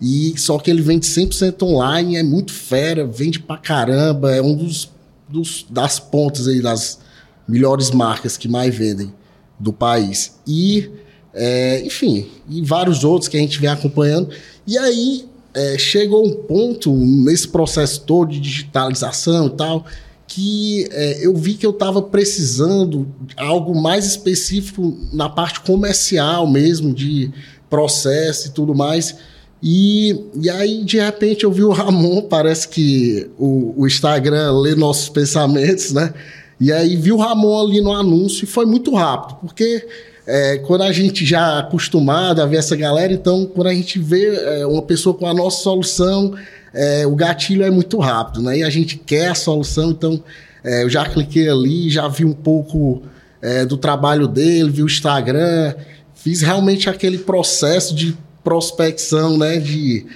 E 0.00 0.34
só 0.38 0.58
que 0.58 0.70
ele 0.70 0.80
vende 0.80 1.06
100% 1.06 1.62
online, 1.62 2.16
é 2.16 2.22
muito 2.22 2.52
fera, 2.52 3.06
vende 3.06 3.38
pra 3.38 3.58
caramba, 3.58 4.34
é 4.34 4.40
um 4.40 4.56
dos, 4.56 4.90
dos 5.28 5.66
das 5.68 6.00
pontas 6.00 6.48
aí 6.48 6.60
das 6.60 7.00
melhores 7.46 7.90
marcas 7.90 8.36
que 8.36 8.48
mais 8.48 8.74
vendem 8.74 9.12
do 9.58 9.72
país. 9.72 10.38
E 10.46 10.90
é, 11.34 11.82
enfim, 11.84 12.26
e 12.48 12.62
vários 12.62 13.04
outros 13.04 13.28
que 13.28 13.36
a 13.36 13.40
gente 13.40 13.60
vem 13.60 13.70
acompanhando. 13.70 14.30
E 14.66 14.78
aí 14.78 15.28
é, 15.54 15.76
chegou 15.78 16.26
um 16.26 16.32
ponto 16.32 16.94
nesse 16.94 17.48
processo 17.48 18.00
todo 18.02 18.30
de 18.30 18.40
digitalização 18.40 19.46
e 19.48 19.50
tal, 19.50 19.84
que 20.26 20.88
é, 20.92 21.26
eu 21.26 21.34
vi 21.36 21.54
que 21.54 21.66
eu 21.66 21.70
estava 21.70 22.00
precisando 22.00 23.06
algo 23.36 23.80
mais 23.80 24.06
específico 24.06 24.96
na 25.12 25.28
parte 25.28 25.60
comercial 25.60 26.46
mesmo, 26.46 26.92
de 26.92 27.30
processo 27.68 28.48
e 28.48 28.50
tudo 28.50 28.74
mais. 28.74 29.16
E, 29.62 30.18
e 30.40 30.48
aí, 30.48 30.84
de 30.84 30.98
repente, 30.98 31.44
eu 31.44 31.52
vi 31.52 31.62
o 31.62 31.70
Ramon, 31.70 32.22
parece 32.22 32.68
que 32.68 33.30
o, 33.38 33.74
o 33.76 33.86
Instagram 33.86 34.58
lê 34.58 34.74
nossos 34.74 35.08
pensamentos, 35.08 35.92
né? 35.92 36.14
E 36.58 36.72
aí 36.72 36.96
vi 36.96 37.12
o 37.12 37.16
Ramon 37.16 37.60
ali 37.60 37.80
no 37.80 37.92
anúncio 37.92 38.44
e 38.44 38.46
foi 38.46 38.66
muito 38.66 38.94
rápido, 38.94 39.38
porque 39.40 39.86
é, 40.26 40.58
quando 40.58 40.82
a 40.82 40.92
gente 40.92 41.24
já 41.24 41.56
é 41.56 41.60
acostumado 41.60 42.42
a 42.42 42.46
ver 42.46 42.58
essa 42.58 42.76
galera, 42.76 43.12
então 43.12 43.46
quando 43.46 43.68
a 43.68 43.74
gente 43.74 43.98
vê 43.98 44.34
é, 44.34 44.66
uma 44.66 44.82
pessoa 44.82 45.14
com 45.14 45.26
a 45.26 45.32
nossa 45.32 45.62
solução, 45.62 46.34
é, 46.72 47.06
o 47.06 47.14
gatilho 47.16 47.64
é 47.64 47.70
muito 47.70 47.98
rápido, 47.98 48.42
né? 48.42 48.58
E 48.58 48.62
a 48.62 48.70
gente 48.70 48.96
quer 48.98 49.28
a 49.28 49.34
solução, 49.34 49.90
então 49.90 50.22
é, 50.62 50.84
eu 50.84 50.90
já 50.90 51.04
cliquei 51.06 51.48
ali, 51.48 51.88
já 51.90 52.06
vi 52.08 52.24
um 52.24 52.32
pouco 52.32 53.02
é, 53.40 53.64
do 53.64 53.76
trabalho 53.76 54.28
dele, 54.28 54.70
vi 54.70 54.82
o 54.82 54.86
Instagram, 54.86 55.74
fiz 56.14 56.42
realmente 56.42 56.90
aquele 56.90 57.18
processo 57.18 57.94
de 57.94 58.16
prospecção, 58.42 59.36
né? 59.36 59.58
De 59.58 60.06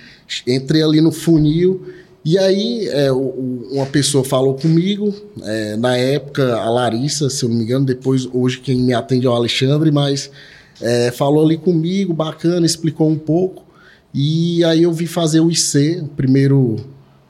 entrei 0.46 0.82
ali 0.82 1.00
no 1.00 1.12
funil 1.12 1.86
e 2.24 2.38
aí 2.38 2.88
é, 2.88 3.12
uma 3.12 3.84
pessoa 3.84 4.24
falou 4.24 4.54
comigo, 4.54 5.14
é, 5.42 5.76
na 5.76 5.94
época 5.94 6.56
a 6.56 6.70
Larissa, 6.70 7.28
se 7.28 7.44
eu 7.44 7.50
não 7.50 7.56
me 7.56 7.64
engano, 7.64 7.84
depois 7.84 8.26
hoje 8.32 8.60
quem 8.60 8.76
me 8.76 8.94
atende 8.94 9.26
é 9.26 9.28
o 9.28 9.34
Alexandre, 9.34 9.90
mas 9.90 10.30
é, 10.80 11.10
falou 11.10 11.44
ali 11.44 11.58
comigo, 11.58 12.14
bacana, 12.14 12.64
explicou 12.64 13.10
um 13.10 13.18
pouco. 13.18 13.62
E 14.14 14.64
aí 14.64 14.84
eu 14.84 14.92
vim 14.92 15.04
fazer 15.04 15.40
o 15.40 15.50
IC, 15.50 16.00
o 16.02 16.08
primeiro 16.08 16.76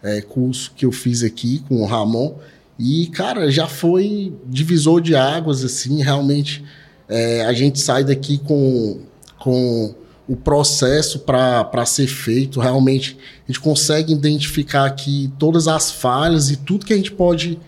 é, 0.01 0.21
curso 0.21 0.73
que 0.77 0.87
eu 0.87 0.93
fiz 0.93 1.25
aqui 1.25 1.61
com 1.69 1.83
o 1.83 1.87
Ramon. 1.87 2.37
E, 2.79 3.07
cara, 3.09 3.51
já 3.51 3.67
foi 3.67 4.33
divisor 4.47 5.01
de 5.01 5.17
águas, 5.17 5.65
assim, 5.65 6.03
realmente 6.03 6.65
é, 7.09 7.45
a 7.45 7.53
gente 7.53 7.81
sai 7.81 8.05
daqui 8.05 8.39
com, 8.39 9.01
com 9.41 9.93
o 10.29 10.35
processo 10.37 11.21
para 11.21 11.87
ser 11.87 12.07
feito. 12.07 12.61
Realmente, 12.61 13.17
a 13.45 13.53
gente 13.53 13.61
consegue 13.61 14.13
identificar 14.13 14.87
aqui 14.87 15.33
todas 15.39 15.69
as 15.69 15.91
falhas 15.91 16.51
e 16.51 16.57
tudo 16.57 16.87
que 16.87 16.93
a 16.93 16.97
gente 16.97 17.13
pode 17.13 17.59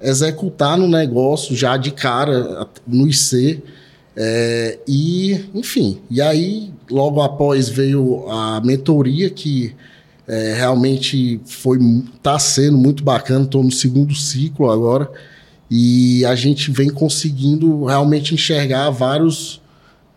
executar 0.00 0.76
no 0.76 0.86
negócio 0.86 1.56
já 1.56 1.76
de 1.76 1.90
cara, 1.90 2.68
no 2.86 3.08
IC. 3.08 3.62
É, 4.16 4.78
e, 4.86 5.44
enfim, 5.54 6.00
e 6.08 6.20
aí, 6.20 6.72
logo 6.90 7.20
após 7.20 7.68
veio 7.68 8.28
a 8.28 8.60
mentoria, 8.60 9.28
que 9.28 9.74
é, 10.26 10.54
realmente 10.54 11.40
foi 11.44 11.78
tá 12.22 12.38
sendo 12.38 12.78
muito 12.78 13.02
bacana. 13.02 13.44
Estou 13.44 13.62
no 13.62 13.72
segundo 13.72 14.14
ciclo 14.14 14.70
agora. 14.70 15.10
E 15.70 16.24
a 16.26 16.34
gente 16.34 16.70
vem 16.70 16.90
conseguindo 16.90 17.84
realmente 17.84 18.34
enxergar 18.34 18.90
vários 18.90 19.60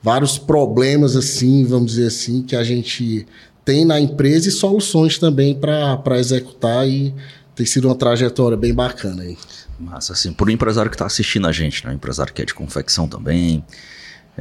vários 0.01 0.37
problemas, 0.37 1.15
assim, 1.15 1.65
vamos 1.65 1.91
dizer 1.91 2.07
assim, 2.07 2.41
que 2.41 2.55
a 2.55 2.63
gente 2.63 3.25
tem 3.65 3.83
na 3.83 3.99
empresa 3.99 4.47
e 4.47 4.51
soluções 4.51 5.17
também 5.17 5.53
para 5.53 6.17
executar 6.17 6.87
e 6.87 7.13
tem 7.53 7.65
sido 7.65 7.87
uma 7.87 7.95
trajetória 7.95 8.55
bem 8.55 8.73
bacana 8.73 9.23
aí. 9.23 9.37
Massa, 9.79 10.13
assim, 10.13 10.31
por 10.31 10.47
um 10.47 10.51
empresário 10.51 10.89
que 10.89 10.95
está 10.95 11.05
assistindo 11.05 11.47
a 11.47 11.51
gente, 11.51 11.85
né? 11.85 11.91
Um 11.91 11.95
empresário 11.95 12.33
que 12.33 12.41
é 12.41 12.45
de 12.45 12.53
confecção 12.53 13.07
também. 13.07 13.59
O 13.59 13.63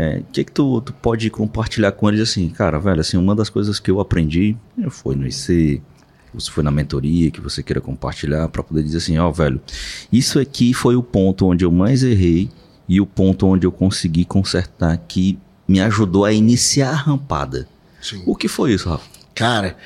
é, 0.00 0.22
que 0.32 0.44
que 0.44 0.52
tu, 0.52 0.80
tu 0.80 0.92
pode 0.92 1.28
compartilhar 1.30 1.92
com 1.92 2.08
eles 2.08 2.20
assim, 2.20 2.48
cara, 2.50 2.78
velho, 2.78 3.00
assim, 3.00 3.16
uma 3.16 3.34
das 3.34 3.48
coisas 3.48 3.80
que 3.80 3.90
eu 3.90 3.98
aprendi 3.98 4.56
foi 4.90 5.16
no 5.16 5.26
IC, 5.26 5.82
você 6.32 6.50
foi 6.50 6.62
na 6.62 6.70
mentoria 6.70 7.30
que 7.30 7.40
você 7.40 7.62
queira 7.62 7.80
compartilhar 7.80 8.48
para 8.48 8.62
poder 8.62 8.82
dizer 8.82 8.98
assim, 8.98 9.18
ó, 9.18 9.28
oh, 9.28 9.32
velho, 9.32 9.60
isso 10.12 10.38
aqui 10.38 10.74
foi 10.74 10.94
o 10.96 11.02
ponto 11.02 11.46
onde 11.46 11.64
eu 11.64 11.72
mais 11.72 12.02
errei 12.02 12.50
e 12.88 13.00
o 13.00 13.06
ponto 13.06 13.46
onde 13.46 13.66
eu 13.66 13.72
consegui 13.72 14.24
consertar 14.24 14.96
que 15.08 15.38
me 15.66 15.80
ajudou 15.80 16.24
a 16.24 16.32
iniciar 16.32 16.90
a 16.90 16.96
rampada. 16.96 17.68
Sim. 18.00 18.22
O 18.26 18.36
que 18.36 18.48
foi 18.48 18.74
isso, 18.74 18.88
Rafa? 18.88 19.04
Cara, 19.34 19.76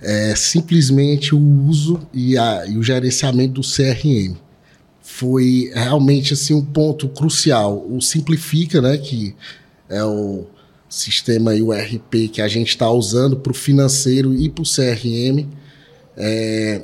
é 0.00 0.34
simplesmente 0.34 1.34
o 1.34 1.38
uso 1.38 2.00
e, 2.12 2.36
a, 2.36 2.66
e 2.66 2.76
o 2.76 2.82
gerenciamento 2.82 3.54
do 3.54 3.62
CRM. 3.62 4.36
Foi 5.02 5.70
realmente 5.74 6.32
assim 6.32 6.54
um 6.54 6.64
ponto 6.64 7.08
crucial. 7.08 7.86
O 7.88 8.00
Simplifica, 8.00 8.80
né, 8.80 8.96
que 8.98 9.34
é 9.88 10.04
o 10.04 10.46
sistema 10.88 11.54
e 11.54 11.62
o 11.62 11.72
RP 11.72 12.28
que 12.32 12.40
a 12.40 12.48
gente 12.48 12.68
está 12.68 12.90
usando 12.90 13.36
para 13.36 13.52
o 13.52 13.54
financeiro 13.54 14.34
e 14.34 14.48
para 14.48 14.62
o 14.62 14.66
CRM, 14.66 15.46
é, 16.16 16.82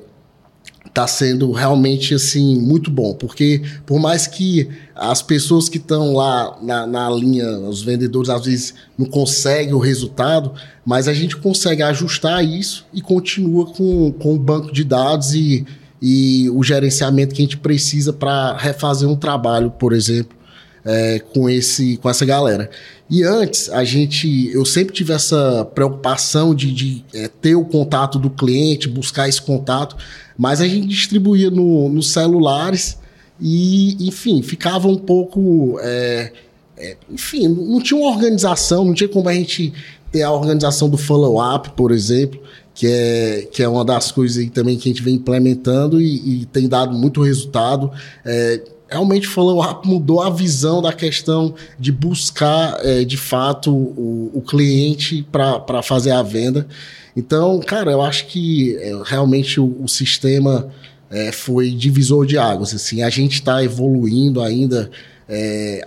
está 0.92 1.06
sendo 1.06 1.50
realmente 1.52 2.14
assim 2.14 2.60
muito 2.60 2.90
bom, 2.90 3.14
porque 3.14 3.62
por 3.86 3.98
mais 3.98 4.26
que 4.26 4.68
as 4.94 5.22
pessoas 5.22 5.66
que 5.66 5.78
estão 5.78 6.14
lá 6.14 6.58
na, 6.60 6.86
na, 6.86 7.10
linha, 7.10 7.48
os 7.60 7.82
vendedores 7.82 8.28
às 8.28 8.44
vezes 8.44 8.74
não 8.96 9.06
conseguem 9.06 9.72
o 9.72 9.78
resultado, 9.78 10.52
mas 10.84 11.08
a 11.08 11.14
gente 11.14 11.34
consegue 11.38 11.82
ajustar 11.82 12.44
isso 12.44 12.86
e 12.92 13.00
continua 13.00 13.66
com, 13.72 14.12
com 14.12 14.34
o 14.34 14.38
banco 14.38 14.70
de 14.70 14.84
dados 14.84 15.32
e, 15.32 15.64
e 16.00 16.50
o 16.50 16.62
gerenciamento 16.62 17.34
que 17.34 17.40
a 17.40 17.44
gente 17.44 17.56
precisa 17.56 18.12
para 18.12 18.54
refazer 18.58 19.08
um 19.08 19.16
trabalho, 19.16 19.70
por 19.70 19.94
exemplo, 19.94 20.36
é, 20.84 21.18
com, 21.18 21.48
esse, 21.48 21.96
com 21.96 22.08
essa 22.08 22.24
galera. 22.24 22.70
E 23.08 23.22
antes, 23.22 23.68
a 23.68 23.84
gente, 23.84 24.50
eu 24.52 24.64
sempre 24.64 24.94
tive 24.94 25.12
essa 25.12 25.64
preocupação 25.74 26.54
de, 26.54 26.72
de 26.72 27.04
é, 27.14 27.28
ter 27.28 27.54
o 27.54 27.64
contato 27.64 28.18
do 28.18 28.30
cliente, 28.30 28.88
buscar 28.88 29.28
esse 29.28 29.40
contato, 29.40 29.96
mas 30.36 30.60
a 30.60 30.66
gente 30.66 30.86
distribuía 30.86 31.50
no, 31.50 31.88
nos 31.88 32.10
celulares 32.10 32.98
e, 33.40 34.08
enfim, 34.08 34.42
ficava 34.42 34.88
um 34.88 34.96
pouco. 34.96 35.78
É, 35.80 36.32
é, 36.76 36.96
enfim, 37.10 37.48
não 37.48 37.80
tinha 37.80 38.00
uma 38.00 38.10
organização, 38.10 38.84
não 38.84 38.94
tinha 38.94 39.08
como 39.08 39.28
a 39.28 39.34
gente 39.34 39.72
ter 40.10 40.22
a 40.22 40.30
organização 40.30 40.88
do 40.88 40.96
follow-up, 40.96 41.70
por 41.70 41.90
exemplo, 41.90 42.40
que 42.74 42.86
é, 42.86 43.48
que 43.50 43.62
é 43.62 43.68
uma 43.68 43.84
das 43.84 44.10
coisas 44.10 44.38
aí 44.38 44.48
também 44.48 44.76
que 44.76 44.88
a 44.88 44.92
gente 44.92 45.02
vem 45.02 45.14
implementando 45.14 46.00
e, 46.00 46.42
e 46.42 46.46
tem 46.46 46.68
dado 46.68 46.96
muito 46.96 47.22
resultado. 47.22 47.90
É, 48.24 48.62
realmente 48.92 49.26
o 49.26 49.30
follow-up 49.30 49.88
mudou 49.88 50.22
a 50.22 50.28
visão 50.28 50.82
da 50.82 50.92
questão 50.92 51.54
de 51.78 51.90
buscar, 51.90 52.78
é, 52.84 53.04
de 53.04 53.16
fato, 53.16 53.74
o, 53.74 54.30
o 54.34 54.42
cliente 54.42 55.26
para 55.32 55.82
fazer 55.82 56.10
a 56.10 56.22
venda. 56.22 56.66
Então, 57.16 57.58
cara, 57.60 57.90
eu 57.90 58.02
acho 58.02 58.26
que 58.26 58.76
é, 58.76 58.92
realmente 59.04 59.58
o, 59.58 59.76
o 59.82 59.88
sistema 59.88 60.68
é, 61.10 61.32
foi 61.32 61.70
divisor 61.70 62.26
de 62.26 62.36
águas. 62.36 62.74
Assim, 62.74 63.02
a 63.02 63.08
gente 63.08 63.34
está 63.34 63.64
evoluindo 63.64 64.40
ainda, 64.40 64.90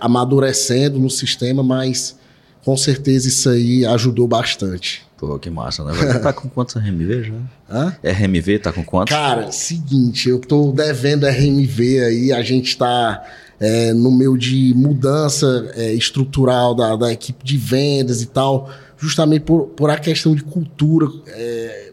amadurecendo 0.00 0.98
no 0.98 1.08
sistema, 1.08 1.62
mas 1.62 2.16
com 2.64 2.76
certeza 2.76 3.28
isso 3.28 3.48
aí 3.48 3.86
ajudou 3.86 4.26
bastante. 4.26 5.05
Pô, 5.16 5.38
que 5.38 5.48
massa, 5.48 5.82
né? 5.82 5.92
Você 5.94 6.18
tá 6.18 6.32
com 6.32 6.48
quantos 6.48 6.74
RMV 6.74 7.24
já? 7.24 7.34
Hã? 7.70 7.96
RMV 8.04 8.58
tá 8.58 8.72
com 8.72 8.84
quantos? 8.84 9.14
Cara, 9.14 9.50
seguinte, 9.50 10.28
eu 10.28 10.38
tô 10.38 10.72
devendo 10.72 11.26
RMV 11.26 12.04
aí, 12.04 12.32
a 12.32 12.42
gente 12.42 12.76
tá 12.76 13.24
é, 13.58 13.94
no 13.94 14.10
meio 14.10 14.36
de 14.36 14.74
mudança 14.76 15.70
é, 15.74 15.94
estrutural 15.94 16.74
da, 16.74 16.96
da 16.96 17.12
equipe 17.12 17.42
de 17.42 17.56
vendas 17.56 18.20
e 18.20 18.26
tal, 18.26 18.70
justamente 18.98 19.42
por, 19.42 19.68
por 19.68 19.88
a 19.88 19.96
questão 19.96 20.34
de 20.34 20.42
cultura 20.42 21.06
é, 21.28 21.92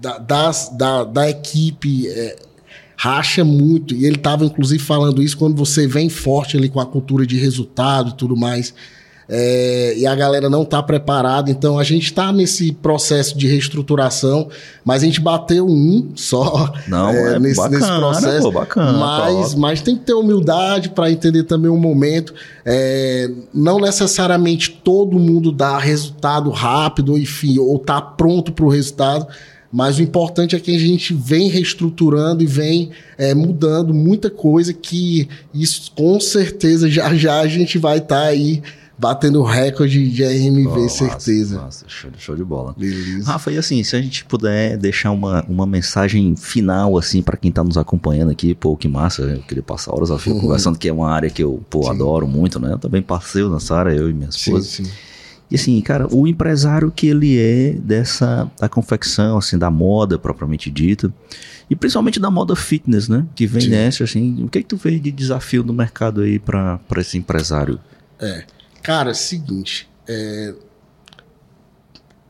da, 0.00 0.18
das, 0.18 0.70
da, 0.76 1.04
da 1.04 1.30
equipe. 1.30 2.08
É, 2.08 2.36
racha 2.96 3.44
muito, 3.44 3.92
e 3.92 4.06
ele 4.06 4.16
estava 4.16 4.44
inclusive 4.44 4.82
falando 4.82 5.20
isso 5.20 5.36
quando 5.36 5.56
você 5.56 5.86
vem 5.86 6.08
forte 6.08 6.56
ali 6.56 6.68
com 6.68 6.78
a 6.78 6.86
cultura 6.86 7.26
de 7.26 7.36
resultado 7.36 8.10
e 8.10 8.14
tudo 8.14 8.36
mais 8.36 8.72
é, 9.28 9.94
e 9.96 10.06
a 10.06 10.14
galera 10.14 10.48
não 10.48 10.62
está 10.62 10.82
preparada. 10.82 11.50
Então 11.50 11.78
a 11.78 11.84
gente 11.84 12.04
está 12.04 12.32
nesse 12.32 12.72
processo 12.72 13.36
de 13.36 13.46
reestruturação, 13.46 14.48
mas 14.84 15.02
a 15.02 15.06
gente 15.06 15.20
bateu 15.20 15.66
um 15.66 16.10
só 16.14 16.72
não, 16.86 17.10
é, 17.10 17.34
é 17.34 17.38
nesse, 17.38 17.56
bacana, 17.56 17.78
nesse, 17.78 17.98
processo. 17.98 18.42
Pô, 18.42 18.52
bacana, 18.52 18.92
mas, 18.92 19.54
mas 19.54 19.82
tem 19.82 19.96
que 19.96 20.04
ter 20.04 20.14
humildade 20.14 20.90
para 20.90 21.10
entender 21.10 21.44
também 21.44 21.70
o 21.70 21.76
momento. 21.76 22.34
É, 22.64 23.30
não 23.52 23.78
necessariamente 23.78 24.80
todo 24.82 25.18
mundo 25.18 25.52
dá 25.52 25.78
resultado 25.78 26.50
rápido, 26.50 27.18
enfim, 27.18 27.58
ou 27.58 27.76
está 27.76 28.00
pronto 28.00 28.52
para 28.52 28.64
o 28.64 28.68
resultado. 28.68 29.26
Mas 29.76 29.98
o 29.98 30.02
importante 30.02 30.54
é 30.54 30.60
que 30.60 30.76
a 30.76 30.78
gente 30.78 31.12
vem 31.12 31.48
reestruturando 31.48 32.44
e 32.44 32.46
vem 32.46 32.90
é, 33.18 33.34
mudando 33.34 33.92
muita 33.92 34.30
coisa 34.30 34.72
que 34.72 35.28
isso 35.52 35.90
com 35.96 36.20
certeza 36.20 36.88
já 36.88 37.12
já 37.16 37.40
a 37.40 37.48
gente 37.48 37.76
vai 37.76 37.98
estar 37.98 38.20
tá 38.20 38.26
aí 38.26 38.62
batendo 38.96 39.42
recorde 39.42 40.08
de 40.08 40.24
RMV, 40.24 40.78
oh, 40.78 40.88
certeza. 40.88 41.56
Nossa, 41.56 41.84
show, 41.88 42.10
show, 42.16 42.36
de 42.36 42.44
bola. 42.44 42.74
Beleza. 42.76 43.30
Rafa, 43.30 43.50
e 43.50 43.58
assim, 43.58 43.82
se 43.82 43.96
a 43.96 44.00
gente 44.00 44.24
puder 44.24 44.76
deixar 44.76 45.10
uma, 45.10 45.44
uma 45.48 45.66
mensagem 45.66 46.36
final, 46.36 46.96
assim, 46.96 47.22
para 47.22 47.36
quem 47.36 47.50
tá 47.50 47.62
nos 47.64 47.76
acompanhando 47.76 48.30
aqui, 48.30 48.54
pô, 48.54 48.76
que 48.76 48.88
massa, 48.88 49.22
eu 49.22 49.42
queria 49.42 49.62
passar 49.62 49.92
horas 49.92 50.10
ao 50.10 50.18
fio 50.18 50.34
uhum. 50.34 50.40
conversando, 50.42 50.78
que 50.78 50.88
é 50.88 50.92
uma 50.92 51.10
área 51.10 51.28
que 51.28 51.42
eu, 51.42 51.62
pô, 51.68 51.82
sim. 51.82 51.90
adoro 51.90 52.26
muito, 52.26 52.60
né? 52.60 52.72
Eu 52.72 52.78
também 52.78 53.02
passei 53.02 53.46
nessa 53.48 53.76
área, 53.76 53.90
eu 53.90 54.08
e 54.08 54.12
minha 54.12 54.28
esposa. 54.28 54.64
Sim, 54.64 54.84
sim. 54.84 54.90
E 55.50 55.56
assim, 55.56 55.80
cara, 55.82 56.08
o 56.10 56.26
empresário 56.26 56.90
que 56.90 57.06
ele 57.06 57.38
é 57.38 57.72
dessa, 57.72 58.50
da 58.58 58.68
confecção, 58.68 59.38
assim, 59.38 59.58
da 59.58 59.70
moda 59.70 60.18
propriamente 60.18 60.70
dita, 60.70 61.12
e 61.68 61.76
principalmente 61.76 62.18
da 62.18 62.30
moda 62.30 62.56
fitness, 62.56 63.08
né? 63.08 63.26
Que 63.34 63.46
vem 63.46 63.68
nessa, 63.68 64.04
assim, 64.04 64.42
o 64.42 64.48
que 64.48 64.58
é 64.58 64.62
que 64.62 64.68
tu 64.68 64.76
vê 64.76 64.98
de 64.98 65.10
desafio 65.10 65.62
no 65.62 65.72
mercado 65.72 66.22
aí 66.22 66.38
para 66.38 66.80
esse 66.96 67.18
empresário? 67.18 67.78
É, 68.18 68.44
Cara, 68.84 69.12
é 69.12 69.14
seguinte, 69.14 69.88
é, 70.06 70.52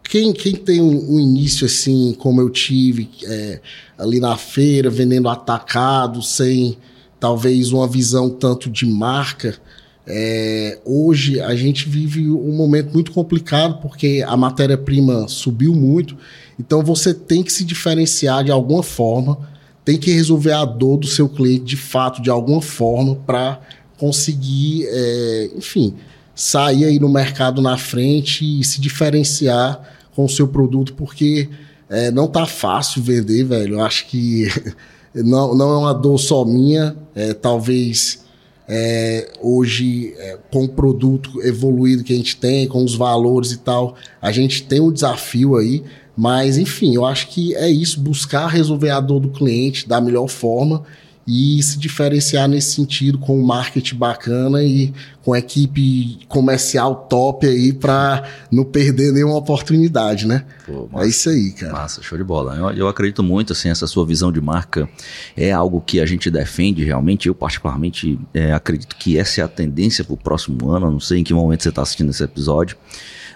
quem, 0.04 0.32
quem 0.32 0.54
tem 0.54 0.80
um, 0.80 1.14
um, 1.14 1.18
início 1.18 1.66
assim, 1.66 2.14
como 2.16 2.40
eu 2.40 2.48
tive, 2.48 3.10
é, 3.24 3.60
ali 3.98 4.20
na 4.20 4.36
feira, 4.36 4.88
vendendo 4.88 5.28
atacado, 5.28 6.22
sem 6.22 6.78
talvez 7.18 7.72
uma 7.72 7.88
visão 7.88 8.30
tanto 8.30 8.70
de 8.70 8.86
marca, 8.86 9.60
É, 10.06 10.78
hoje 10.84 11.40
a 11.40 11.56
gente 11.56 11.88
vive 11.88 12.28
um 12.28 12.54
momento 12.54 12.92
muito 12.92 13.10
complicado 13.10 13.80
porque 13.80 14.22
a 14.26 14.36
matéria-prima 14.36 15.26
subiu 15.28 15.74
muito, 15.74 16.14
então 16.60 16.84
você 16.84 17.14
tem 17.14 17.42
que 17.42 17.50
se 17.50 17.64
diferenciar 17.64 18.44
de 18.44 18.52
alguma 18.52 18.82
forma, 18.82 19.38
tem 19.82 19.98
que 19.98 20.12
resolver 20.12 20.52
a 20.52 20.64
dor 20.66 20.98
do 20.98 21.06
seu 21.06 21.26
cliente 21.26 21.64
de 21.64 21.76
fato, 21.78 22.20
de 22.20 22.28
alguma 22.28 22.60
forma, 22.60 23.16
para 23.26 23.60
conseguir, 23.96 24.84
é, 24.86 25.50
enfim, 25.56 25.94
sair 26.34 26.84
aí 26.84 26.98
no 26.98 27.08
mercado 27.08 27.62
na 27.62 27.76
frente 27.76 28.60
e 28.60 28.64
se 28.64 28.80
diferenciar 28.80 29.80
com 30.14 30.24
o 30.24 30.28
seu 30.28 30.48
produto, 30.48 30.94
porque 30.94 31.48
é, 31.88 32.10
não 32.10 32.26
tá 32.26 32.46
fácil 32.46 33.02
vender, 33.02 33.44
velho. 33.44 33.74
Eu 33.74 33.82
acho 33.82 34.06
que 34.06 34.48
não, 35.14 35.54
não 35.54 35.72
é 35.72 35.78
uma 35.78 35.94
dor 35.94 36.18
só 36.18 36.44
minha, 36.44 36.96
é, 37.14 37.34
talvez 37.34 38.24
é, 38.66 39.30
hoje, 39.40 40.14
é, 40.16 40.38
com 40.50 40.64
o 40.64 40.68
produto 40.68 41.42
evoluído 41.42 42.02
que 42.02 42.12
a 42.12 42.16
gente 42.16 42.36
tem, 42.36 42.66
com 42.66 42.82
os 42.82 42.94
valores 42.94 43.52
e 43.52 43.58
tal, 43.58 43.94
a 44.20 44.32
gente 44.32 44.62
tem 44.62 44.80
um 44.80 44.92
desafio 44.92 45.56
aí. 45.56 45.82
Mas, 46.16 46.58
enfim, 46.58 46.94
eu 46.94 47.04
acho 47.04 47.28
que 47.28 47.54
é 47.56 47.68
isso, 47.68 48.00
buscar 48.00 48.46
resolver 48.46 48.90
a 48.90 49.00
dor 49.00 49.18
do 49.18 49.30
cliente 49.30 49.88
da 49.88 50.00
melhor 50.00 50.28
forma 50.28 50.84
e 51.26 51.62
se 51.62 51.78
diferenciar 51.78 52.46
nesse 52.48 52.72
sentido 52.72 53.18
com 53.18 53.38
um 53.38 53.42
marketing 53.42 53.96
bacana 53.96 54.62
e 54.62 54.92
com 55.22 55.34
equipe 55.34 56.18
comercial 56.28 57.06
top 57.08 57.46
aí 57.46 57.72
para 57.72 58.24
não 58.52 58.62
perder 58.62 59.10
nenhuma 59.10 59.36
oportunidade, 59.36 60.26
né? 60.26 60.44
Pô, 60.66 60.86
massa, 60.92 61.06
é 61.06 61.08
isso 61.08 61.28
aí, 61.30 61.52
cara. 61.52 61.72
Massa, 61.72 62.02
show 62.02 62.18
de 62.18 62.24
bola. 62.24 62.54
Eu, 62.56 62.70
eu, 62.72 62.88
acredito 62.88 63.22
muito, 63.22 63.54
assim, 63.54 63.70
essa 63.70 63.86
sua 63.86 64.04
visão 64.04 64.30
de 64.30 64.40
marca 64.40 64.86
é 65.34 65.50
algo 65.50 65.80
que 65.80 65.98
a 65.98 66.04
gente 66.04 66.30
defende 66.30 66.84
realmente. 66.84 67.26
Eu, 67.26 67.34
particularmente, 67.34 68.18
é, 68.34 68.52
acredito 68.52 68.96
que 68.96 69.16
essa 69.16 69.40
é 69.40 69.44
a 69.44 69.48
tendência 69.48 70.04
para 70.04 70.14
o 70.14 70.18
próximo 70.18 70.70
ano. 70.70 70.86
Eu 70.86 70.90
não 70.92 71.00
sei 71.00 71.20
em 71.20 71.24
que 71.24 71.32
momento 71.32 71.62
você 71.62 71.70
está 71.70 71.80
assistindo 71.80 72.10
esse 72.10 72.22
episódio 72.22 72.76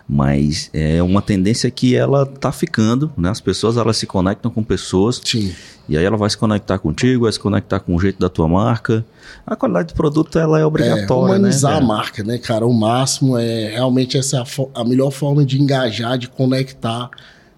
mas 0.08 0.70
é 0.72 1.02
uma 1.02 1.20
tendência 1.20 1.70
que 1.70 1.94
ela 1.94 2.24
tá 2.24 2.50
ficando, 2.50 3.12
né? 3.14 3.28
As 3.28 3.42
pessoas 3.42 3.76
elas 3.76 3.98
se 3.98 4.06
conectam 4.06 4.50
com 4.50 4.62
pessoas 4.62 5.20
Sim. 5.22 5.52
e 5.86 5.98
aí 5.98 6.04
ela 6.04 6.16
vai 6.16 6.30
se 6.30 6.38
conectar 6.38 6.78
contigo, 6.78 7.24
vai 7.24 7.32
se 7.32 7.38
conectar 7.38 7.78
com 7.80 7.94
o 7.94 8.00
jeito 8.00 8.18
da 8.18 8.30
tua 8.30 8.48
marca. 8.48 9.04
A 9.46 9.54
qualidade 9.54 9.88
do 9.88 9.94
produto 9.94 10.38
ela 10.38 10.58
é 10.58 10.64
obrigatória, 10.64 11.34
é, 11.34 11.38
humanizar 11.38 11.72
né? 11.72 11.78
a 11.78 11.80
marca, 11.82 12.24
né, 12.24 12.38
cara? 12.38 12.66
O 12.66 12.72
máximo 12.72 13.36
é 13.36 13.70
realmente 13.72 14.16
essa 14.16 14.38
é 14.38 14.40
a, 14.40 14.80
a 14.80 14.84
melhor 14.84 15.10
forma 15.10 15.44
de 15.44 15.60
engajar, 15.60 16.16
de 16.16 16.28
conectar 16.28 17.10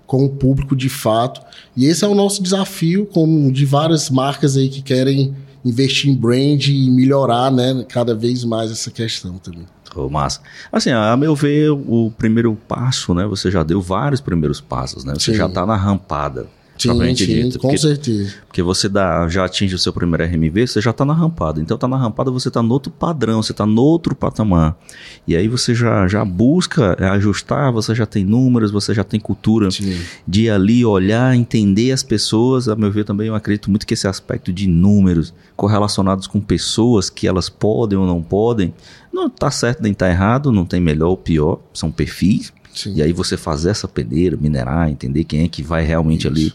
com 0.05 0.25
o 0.25 0.29
público 0.29 0.75
de 0.75 0.89
fato. 0.89 1.41
E 1.77 1.87
esse 1.87 2.05
é 2.05 2.09
o 2.09 2.17
nosso 2.17 2.43
desafio, 2.43 3.07
como 3.07 3.53
de 3.53 3.65
várias 3.65 4.11
marcas 4.11 4.57
aí 4.57 4.69
que 4.69 4.83
querem 4.83 5.37
investir 5.65 6.11
em 6.11 6.15
brand 6.15 6.67
e 6.67 6.91
melhorar, 6.91 7.51
né, 7.51 7.85
cada 7.89 8.15
vez 8.15 8.45
mais 8.45 8.71
essa 8.71 8.91
questão 8.91 9.39
também. 9.39 9.67
Oh, 9.95 10.09
massa. 10.09 10.41
Assim, 10.71 10.91
a 10.91 11.17
meu 11.17 11.35
ver, 11.35 11.71
o 11.71 12.13
primeiro 12.17 12.57
passo, 12.69 13.13
né? 13.13 13.27
Você 13.27 13.51
já 13.51 13.65
deu 13.65 13.81
vários 13.81 14.21
primeiros 14.21 14.61
passos, 14.61 15.05
né? 15.05 15.15
Você 15.15 15.33
sim. 15.33 15.37
já 15.37 15.47
está 15.47 15.67
na 15.67 15.75
rampada. 15.75 16.47
Sim, 16.81 17.15
sim, 17.15 17.51
com 17.53 17.59
porque, 17.59 17.79
certeza. 17.79 18.35
Porque 18.47 18.63
você 18.63 18.89
dá, 18.89 19.29
já 19.29 19.45
atinge 19.45 19.75
o 19.75 19.79
seu 19.79 19.93
primeiro 19.93 20.25
RMV, 20.25 20.67
você 20.67 20.81
já 20.81 20.91
está 20.91 21.05
na 21.05 21.13
rampada. 21.13 21.61
Então 21.61 21.77
tá 21.77 21.87
na 21.87 21.97
rampada, 21.97 22.31
você 22.31 22.49
está 22.49 22.63
no 22.63 22.73
outro 22.73 22.91
padrão, 22.91 23.43
você 23.43 23.53
está 23.53 23.67
no 23.67 23.83
outro 23.83 24.15
patamar. 24.15 24.77
E 25.27 25.37
aí 25.37 25.47
você 25.47 25.75
já, 25.75 26.09
já 26.09 26.25
busca 26.25 26.97
ajustar, 27.13 27.71
você 27.73 27.95
já 27.95 28.07
tem 28.07 28.25
números, 28.25 28.71
você 28.71 28.95
já 28.95 29.05
tem 29.05 29.21
cultura 29.21 29.71
sim. 29.71 30.01
de 30.27 30.49
ali 30.49 30.85
olhar, 30.85 31.37
entender 31.37 31.93
as 31.93 32.03
pessoas. 32.03 32.69
A 32.69 32.75
meu 32.75 32.91
ver 32.91 33.05
também, 33.05 33.29
eu 33.29 33.35
acredito 33.35 33.71
muito 33.71 33.87
que 33.87 33.95
esse 33.95 34.09
aspecto 34.09 34.53
de 34.53 34.67
números 34.67 35.35
correlacionados 35.57 36.27
com 36.27 36.41
pessoas 36.41 37.11
que 37.11 37.27
elas 37.27 37.51
podem 37.51 37.99
ou 37.99 38.07
não 38.07 38.23
podem, 38.23 38.73
não 39.13 39.27
está 39.27 39.51
certo 39.51 39.83
nem 39.83 39.93
está 39.93 40.09
errado, 40.09 40.51
não 40.51 40.65
tem 40.65 40.81
melhor 40.81 41.11
ou 41.11 41.17
pior, 41.17 41.61
são 41.75 41.91
perfis. 41.91 42.53
Sim. 42.75 42.95
E 42.95 43.03
aí 43.03 43.13
você 43.13 43.37
fazer 43.37 43.71
essa 43.71 43.89
peneira, 43.89 44.37
minerar, 44.41 44.89
entender 44.89 45.25
quem 45.25 45.43
é 45.43 45.49
que 45.49 45.63
vai 45.63 45.85
realmente 45.85 46.27
Isso. 46.27 46.29
ali 46.29 46.53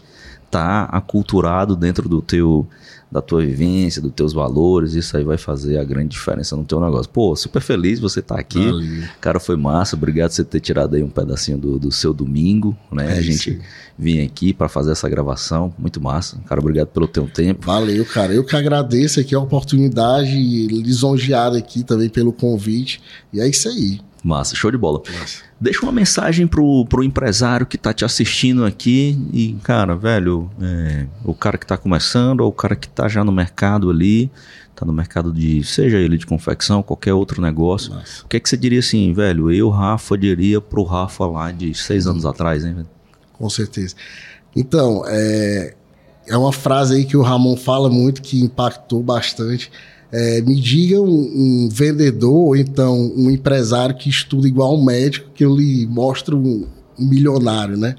tá 0.50 0.84
aculturado 0.84 1.76
dentro 1.76 2.08
do 2.08 2.20
teu 2.20 2.66
da 3.10 3.22
tua 3.22 3.40
vivência, 3.40 4.02
dos 4.02 4.12
teus 4.12 4.32
valores, 4.32 4.94
isso 4.94 5.16
aí 5.16 5.22
vai 5.22 5.38
fazer 5.38 5.78
a 5.78 5.84
grande 5.84 6.08
diferença 6.08 6.56
no 6.56 6.64
teu 6.64 6.80
negócio. 6.80 7.08
Pô, 7.08 7.36
super 7.36 7.62
feliz 7.62 8.00
você 8.00 8.20
estar 8.20 8.34
tá 8.34 8.40
aqui. 8.40 8.64
Valeu. 8.64 9.04
Cara, 9.20 9.38
foi 9.38 9.56
massa. 9.56 9.94
Obrigado 9.94 10.30
por 10.30 10.34
você 10.34 10.44
ter 10.44 10.60
tirado 10.60 10.96
aí 10.96 11.02
um 11.02 11.08
pedacinho 11.08 11.56
do, 11.56 11.78
do 11.78 11.92
seu 11.92 12.12
domingo, 12.12 12.76
né? 12.90 13.14
É 13.14 13.18
a 13.18 13.22
gente 13.22 13.60
vir 13.96 14.22
aqui 14.22 14.52
para 14.52 14.68
fazer 14.68 14.90
essa 14.90 15.08
gravação. 15.08 15.72
Muito 15.78 16.00
massa. 16.00 16.36
Cara, 16.46 16.60
obrigado 16.60 16.88
pelo 16.88 17.06
teu 17.06 17.28
tempo. 17.28 17.64
Valeu, 17.64 18.04
cara. 18.04 18.34
Eu 18.34 18.44
que 18.44 18.56
agradeço 18.56 19.20
aqui 19.20 19.34
a 19.34 19.40
oportunidade 19.40 20.36
lisonjeado 20.66 21.56
aqui 21.56 21.84
também 21.84 22.08
pelo 22.08 22.32
convite. 22.32 23.00
E 23.32 23.40
é 23.40 23.48
isso 23.48 23.68
aí. 23.68 24.00
Massa, 24.22 24.56
show 24.56 24.70
de 24.70 24.76
bola. 24.76 25.02
Massa. 25.18 25.42
Deixa 25.60 25.82
uma 25.82 25.92
mensagem 25.92 26.46
pro, 26.46 26.84
pro 26.86 27.04
empresário 27.04 27.66
que 27.66 27.78
tá 27.78 27.92
te 27.92 28.04
assistindo 28.04 28.64
aqui 28.64 29.18
e, 29.32 29.54
cara, 29.62 29.94
velho, 29.94 30.50
é, 30.60 31.06
o 31.24 31.34
cara 31.34 31.56
que 31.56 31.66
tá 31.66 31.76
começando 31.76 32.40
ou 32.40 32.48
o 32.48 32.52
cara 32.52 32.74
que 32.74 32.88
tá 32.88 33.08
já 33.08 33.24
no 33.24 33.32
mercado 33.32 33.88
ali, 33.88 34.30
tá 34.74 34.84
no 34.84 34.92
mercado 34.92 35.32
de, 35.32 35.62
seja 35.64 35.96
ele 35.96 36.18
de 36.18 36.26
confecção, 36.26 36.82
qualquer 36.82 37.14
outro 37.14 37.40
negócio. 37.40 37.94
Massa. 37.94 38.24
O 38.24 38.28
que 38.28 38.36
é 38.36 38.40
que 38.40 38.48
você 38.48 38.56
diria 38.56 38.80
assim, 38.80 39.12
velho? 39.12 39.50
Eu, 39.50 39.70
Rafa, 39.70 40.18
diria 40.18 40.60
pro 40.60 40.82
Rafa 40.82 41.26
lá 41.26 41.50
de 41.52 41.72
seis 41.74 42.06
anos 42.06 42.26
atrás, 42.26 42.64
hein, 42.64 42.74
velho? 42.74 42.88
Com 43.32 43.48
certeza. 43.48 43.94
Então, 44.54 45.04
é, 45.06 45.74
é 46.26 46.36
uma 46.36 46.52
frase 46.52 46.96
aí 46.96 47.04
que 47.04 47.16
o 47.16 47.22
Ramon 47.22 47.56
fala 47.56 47.88
muito 47.88 48.20
que 48.22 48.40
impactou 48.40 49.02
bastante 49.02 49.70
é, 50.12 50.40
me 50.40 50.60
diga 50.60 51.00
um, 51.00 51.08
um, 51.08 51.68
vendedor 51.70 52.48
ou 52.48 52.56
então 52.56 53.12
um 53.16 53.30
empresário 53.30 53.96
que 53.96 54.08
estuda 54.08 54.46
igual 54.46 54.76
um 54.76 54.84
médico 54.84 55.30
que 55.34 55.44
eu 55.44 55.56
lhe 55.56 55.86
mostro 55.86 56.38
um, 56.38 56.66
um 56.98 57.06
milionário, 57.06 57.76
né? 57.76 57.96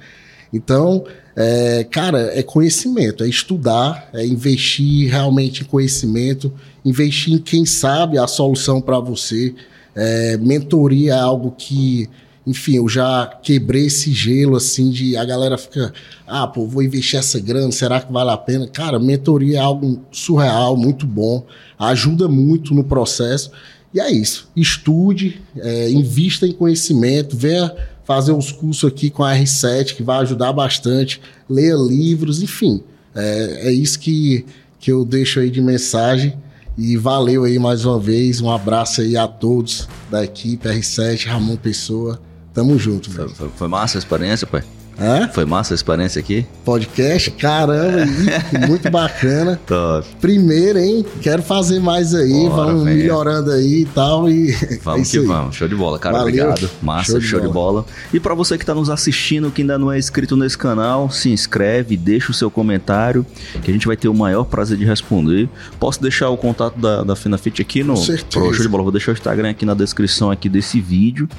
Então, 0.51 1.03
é, 1.35 1.83
cara, 1.83 2.31
é 2.33 2.41
conhecimento, 2.41 3.23
é 3.23 3.27
estudar, 3.27 4.09
é 4.13 4.25
investir 4.25 5.11
realmente 5.11 5.61
em 5.61 5.65
conhecimento, 5.65 6.51
investir 6.83 7.33
em 7.33 7.37
quem 7.37 7.65
sabe 7.65 8.17
a 8.17 8.25
solução 8.25 8.81
para 8.81 8.99
você. 8.99 9.53
É, 9.93 10.37
mentoria 10.37 11.13
é 11.13 11.19
algo 11.19 11.51
que 11.51 12.09
enfim, 12.47 12.77
eu 12.77 12.87
já 12.87 13.27
quebrei 13.43 13.87
esse 13.87 14.13
gelo 14.13 14.55
assim 14.55 14.89
de 14.89 15.17
a 15.17 15.25
galera 15.25 15.57
fica, 15.57 15.93
ah, 16.25 16.47
pô, 16.47 16.65
vou 16.65 16.81
investir 16.81 17.19
essa 17.19 17.37
grana, 17.41 17.73
será 17.73 17.99
que 17.99 18.11
vale 18.11 18.31
a 18.31 18.37
pena? 18.37 18.65
Cara, 18.65 18.97
mentoria 18.97 19.57
é 19.57 19.59
algo 19.59 20.01
surreal, 20.13 20.77
muito 20.77 21.05
bom, 21.05 21.45
ajuda 21.77 22.29
muito 22.29 22.73
no 22.73 22.85
processo. 22.85 23.51
E 23.93 23.99
é 23.99 24.09
isso. 24.09 24.49
Estude, 24.55 25.41
é, 25.57 25.89
invista 25.89 26.47
em 26.47 26.53
conhecimento, 26.53 27.35
venha 27.35 27.75
fazer 28.05 28.31
os 28.31 28.49
cursos 28.49 28.89
aqui 28.89 29.09
com 29.09 29.25
a 29.25 29.35
R7, 29.35 29.95
que 29.95 30.03
vai 30.03 30.19
ajudar 30.19 30.53
bastante, 30.53 31.19
leia 31.49 31.75
livros, 31.75 32.41
enfim. 32.41 32.81
É, 33.13 33.67
é 33.67 33.71
isso 33.73 33.99
que, 33.99 34.45
que 34.79 34.89
eu 34.89 35.03
deixo 35.03 35.41
aí 35.41 35.49
de 35.49 35.61
mensagem. 35.61 36.33
E 36.77 36.95
valeu 36.95 37.43
aí 37.43 37.57
mais 37.59 37.83
uma 37.83 37.99
vez. 37.99 38.39
Um 38.39 38.51
abraço 38.51 39.01
aí 39.01 39.17
a 39.17 39.27
todos 39.27 39.89
da 40.09 40.23
equipe 40.23 40.69
R7, 40.69 41.25
Ramon 41.25 41.57
Pessoa. 41.57 42.21
Tamo 42.57 42.75
junto, 42.79 43.11
velho. 43.11 43.29
Foi, 43.29 43.49
foi, 43.55 43.67
massa 43.67 43.99
a 43.99 43.99
experiência, 43.99 44.47
pai? 44.47 44.63
Hã? 44.99 45.29
Foi 45.31 45.45
massa 45.45 45.75
a 45.75 45.75
experiência 45.75 46.19
aqui? 46.19 46.43
Podcast, 46.65 47.29
caramba, 47.29 48.03
muito 48.67 48.89
bacana. 48.89 49.59
Top. 49.67 50.07
Primeiro, 50.19 50.79
hein? 50.79 51.05
Quero 51.21 51.43
fazer 51.43 51.79
mais 51.79 52.15
aí, 52.15 52.49
Bora, 52.49 52.65
vamos 52.65 52.83
véio. 52.83 52.97
melhorando 52.97 53.51
aí 53.51 53.81
e 53.81 53.85
tal. 53.85 54.27
E 54.27 54.53
vamos 54.81 55.05
é 55.09 55.11
que 55.11 55.19
aí. 55.19 55.25
vamos. 55.27 55.55
Show 55.55 55.67
de 55.67 55.75
bola, 55.75 55.99
cara. 55.99 56.17
Valeu. 56.17 56.45
Obrigado. 56.49 56.67
Massa, 56.81 57.11
show 57.11 57.19
de, 57.19 57.27
show 57.27 57.39
bola. 57.41 57.47
de 57.47 57.53
bola. 57.53 57.85
E 58.11 58.19
para 58.19 58.33
você 58.33 58.57
que 58.57 58.65
tá 58.65 58.73
nos 58.73 58.89
assistindo, 58.89 59.51
que 59.51 59.61
ainda 59.61 59.77
não 59.77 59.91
é 59.91 59.99
inscrito 59.99 60.35
nesse 60.35 60.57
canal, 60.57 61.11
se 61.11 61.29
inscreve, 61.29 61.95
deixa 61.95 62.31
o 62.31 62.33
seu 62.33 62.49
comentário, 62.49 63.23
que 63.61 63.69
a 63.69 63.73
gente 63.75 63.85
vai 63.85 63.95
ter 63.95 64.07
o 64.07 64.15
maior 64.15 64.45
prazer 64.45 64.79
de 64.79 64.83
responder. 64.83 65.47
Posso 65.79 66.01
deixar 66.01 66.31
o 66.31 66.37
contato 66.37 66.79
da, 66.79 67.03
da 67.03 67.15
Finafit 67.15 67.61
aqui 67.61 67.83
no. 67.83 67.93
Pro 67.93 68.51
show 68.51 68.63
de 68.63 68.67
bola. 68.67 68.81
Vou 68.81 68.91
deixar 68.91 69.11
o 69.11 69.13
Instagram 69.13 69.51
aqui 69.51 69.63
na 69.63 69.75
descrição 69.75 70.31
aqui 70.31 70.49
desse 70.49 70.81
vídeo. 70.81 71.29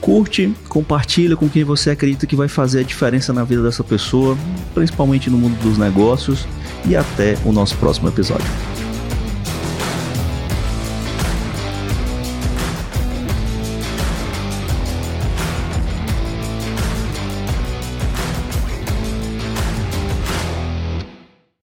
Curte, 0.00 0.54
compartilha 0.68 1.36
com 1.36 1.48
quem 1.48 1.62
você 1.62 1.90
acredita 1.90 2.26
que 2.26 2.34
vai 2.34 2.48
fazer 2.48 2.80
a 2.80 2.82
diferença 2.82 3.32
na 3.32 3.44
vida 3.44 3.62
dessa 3.62 3.84
pessoa, 3.84 4.36
principalmente 4.74 5.28
no 5.28 5.36
mundo 5.36 5.58
dos 5.62 5.76
negócios. 5.76 6.46
E 6.86 6.96
até 6.96 7.36
o 7.44 7.52
nosso 7.52 7.76
próximo 7.76 8.08
episódio. 8.08 8.46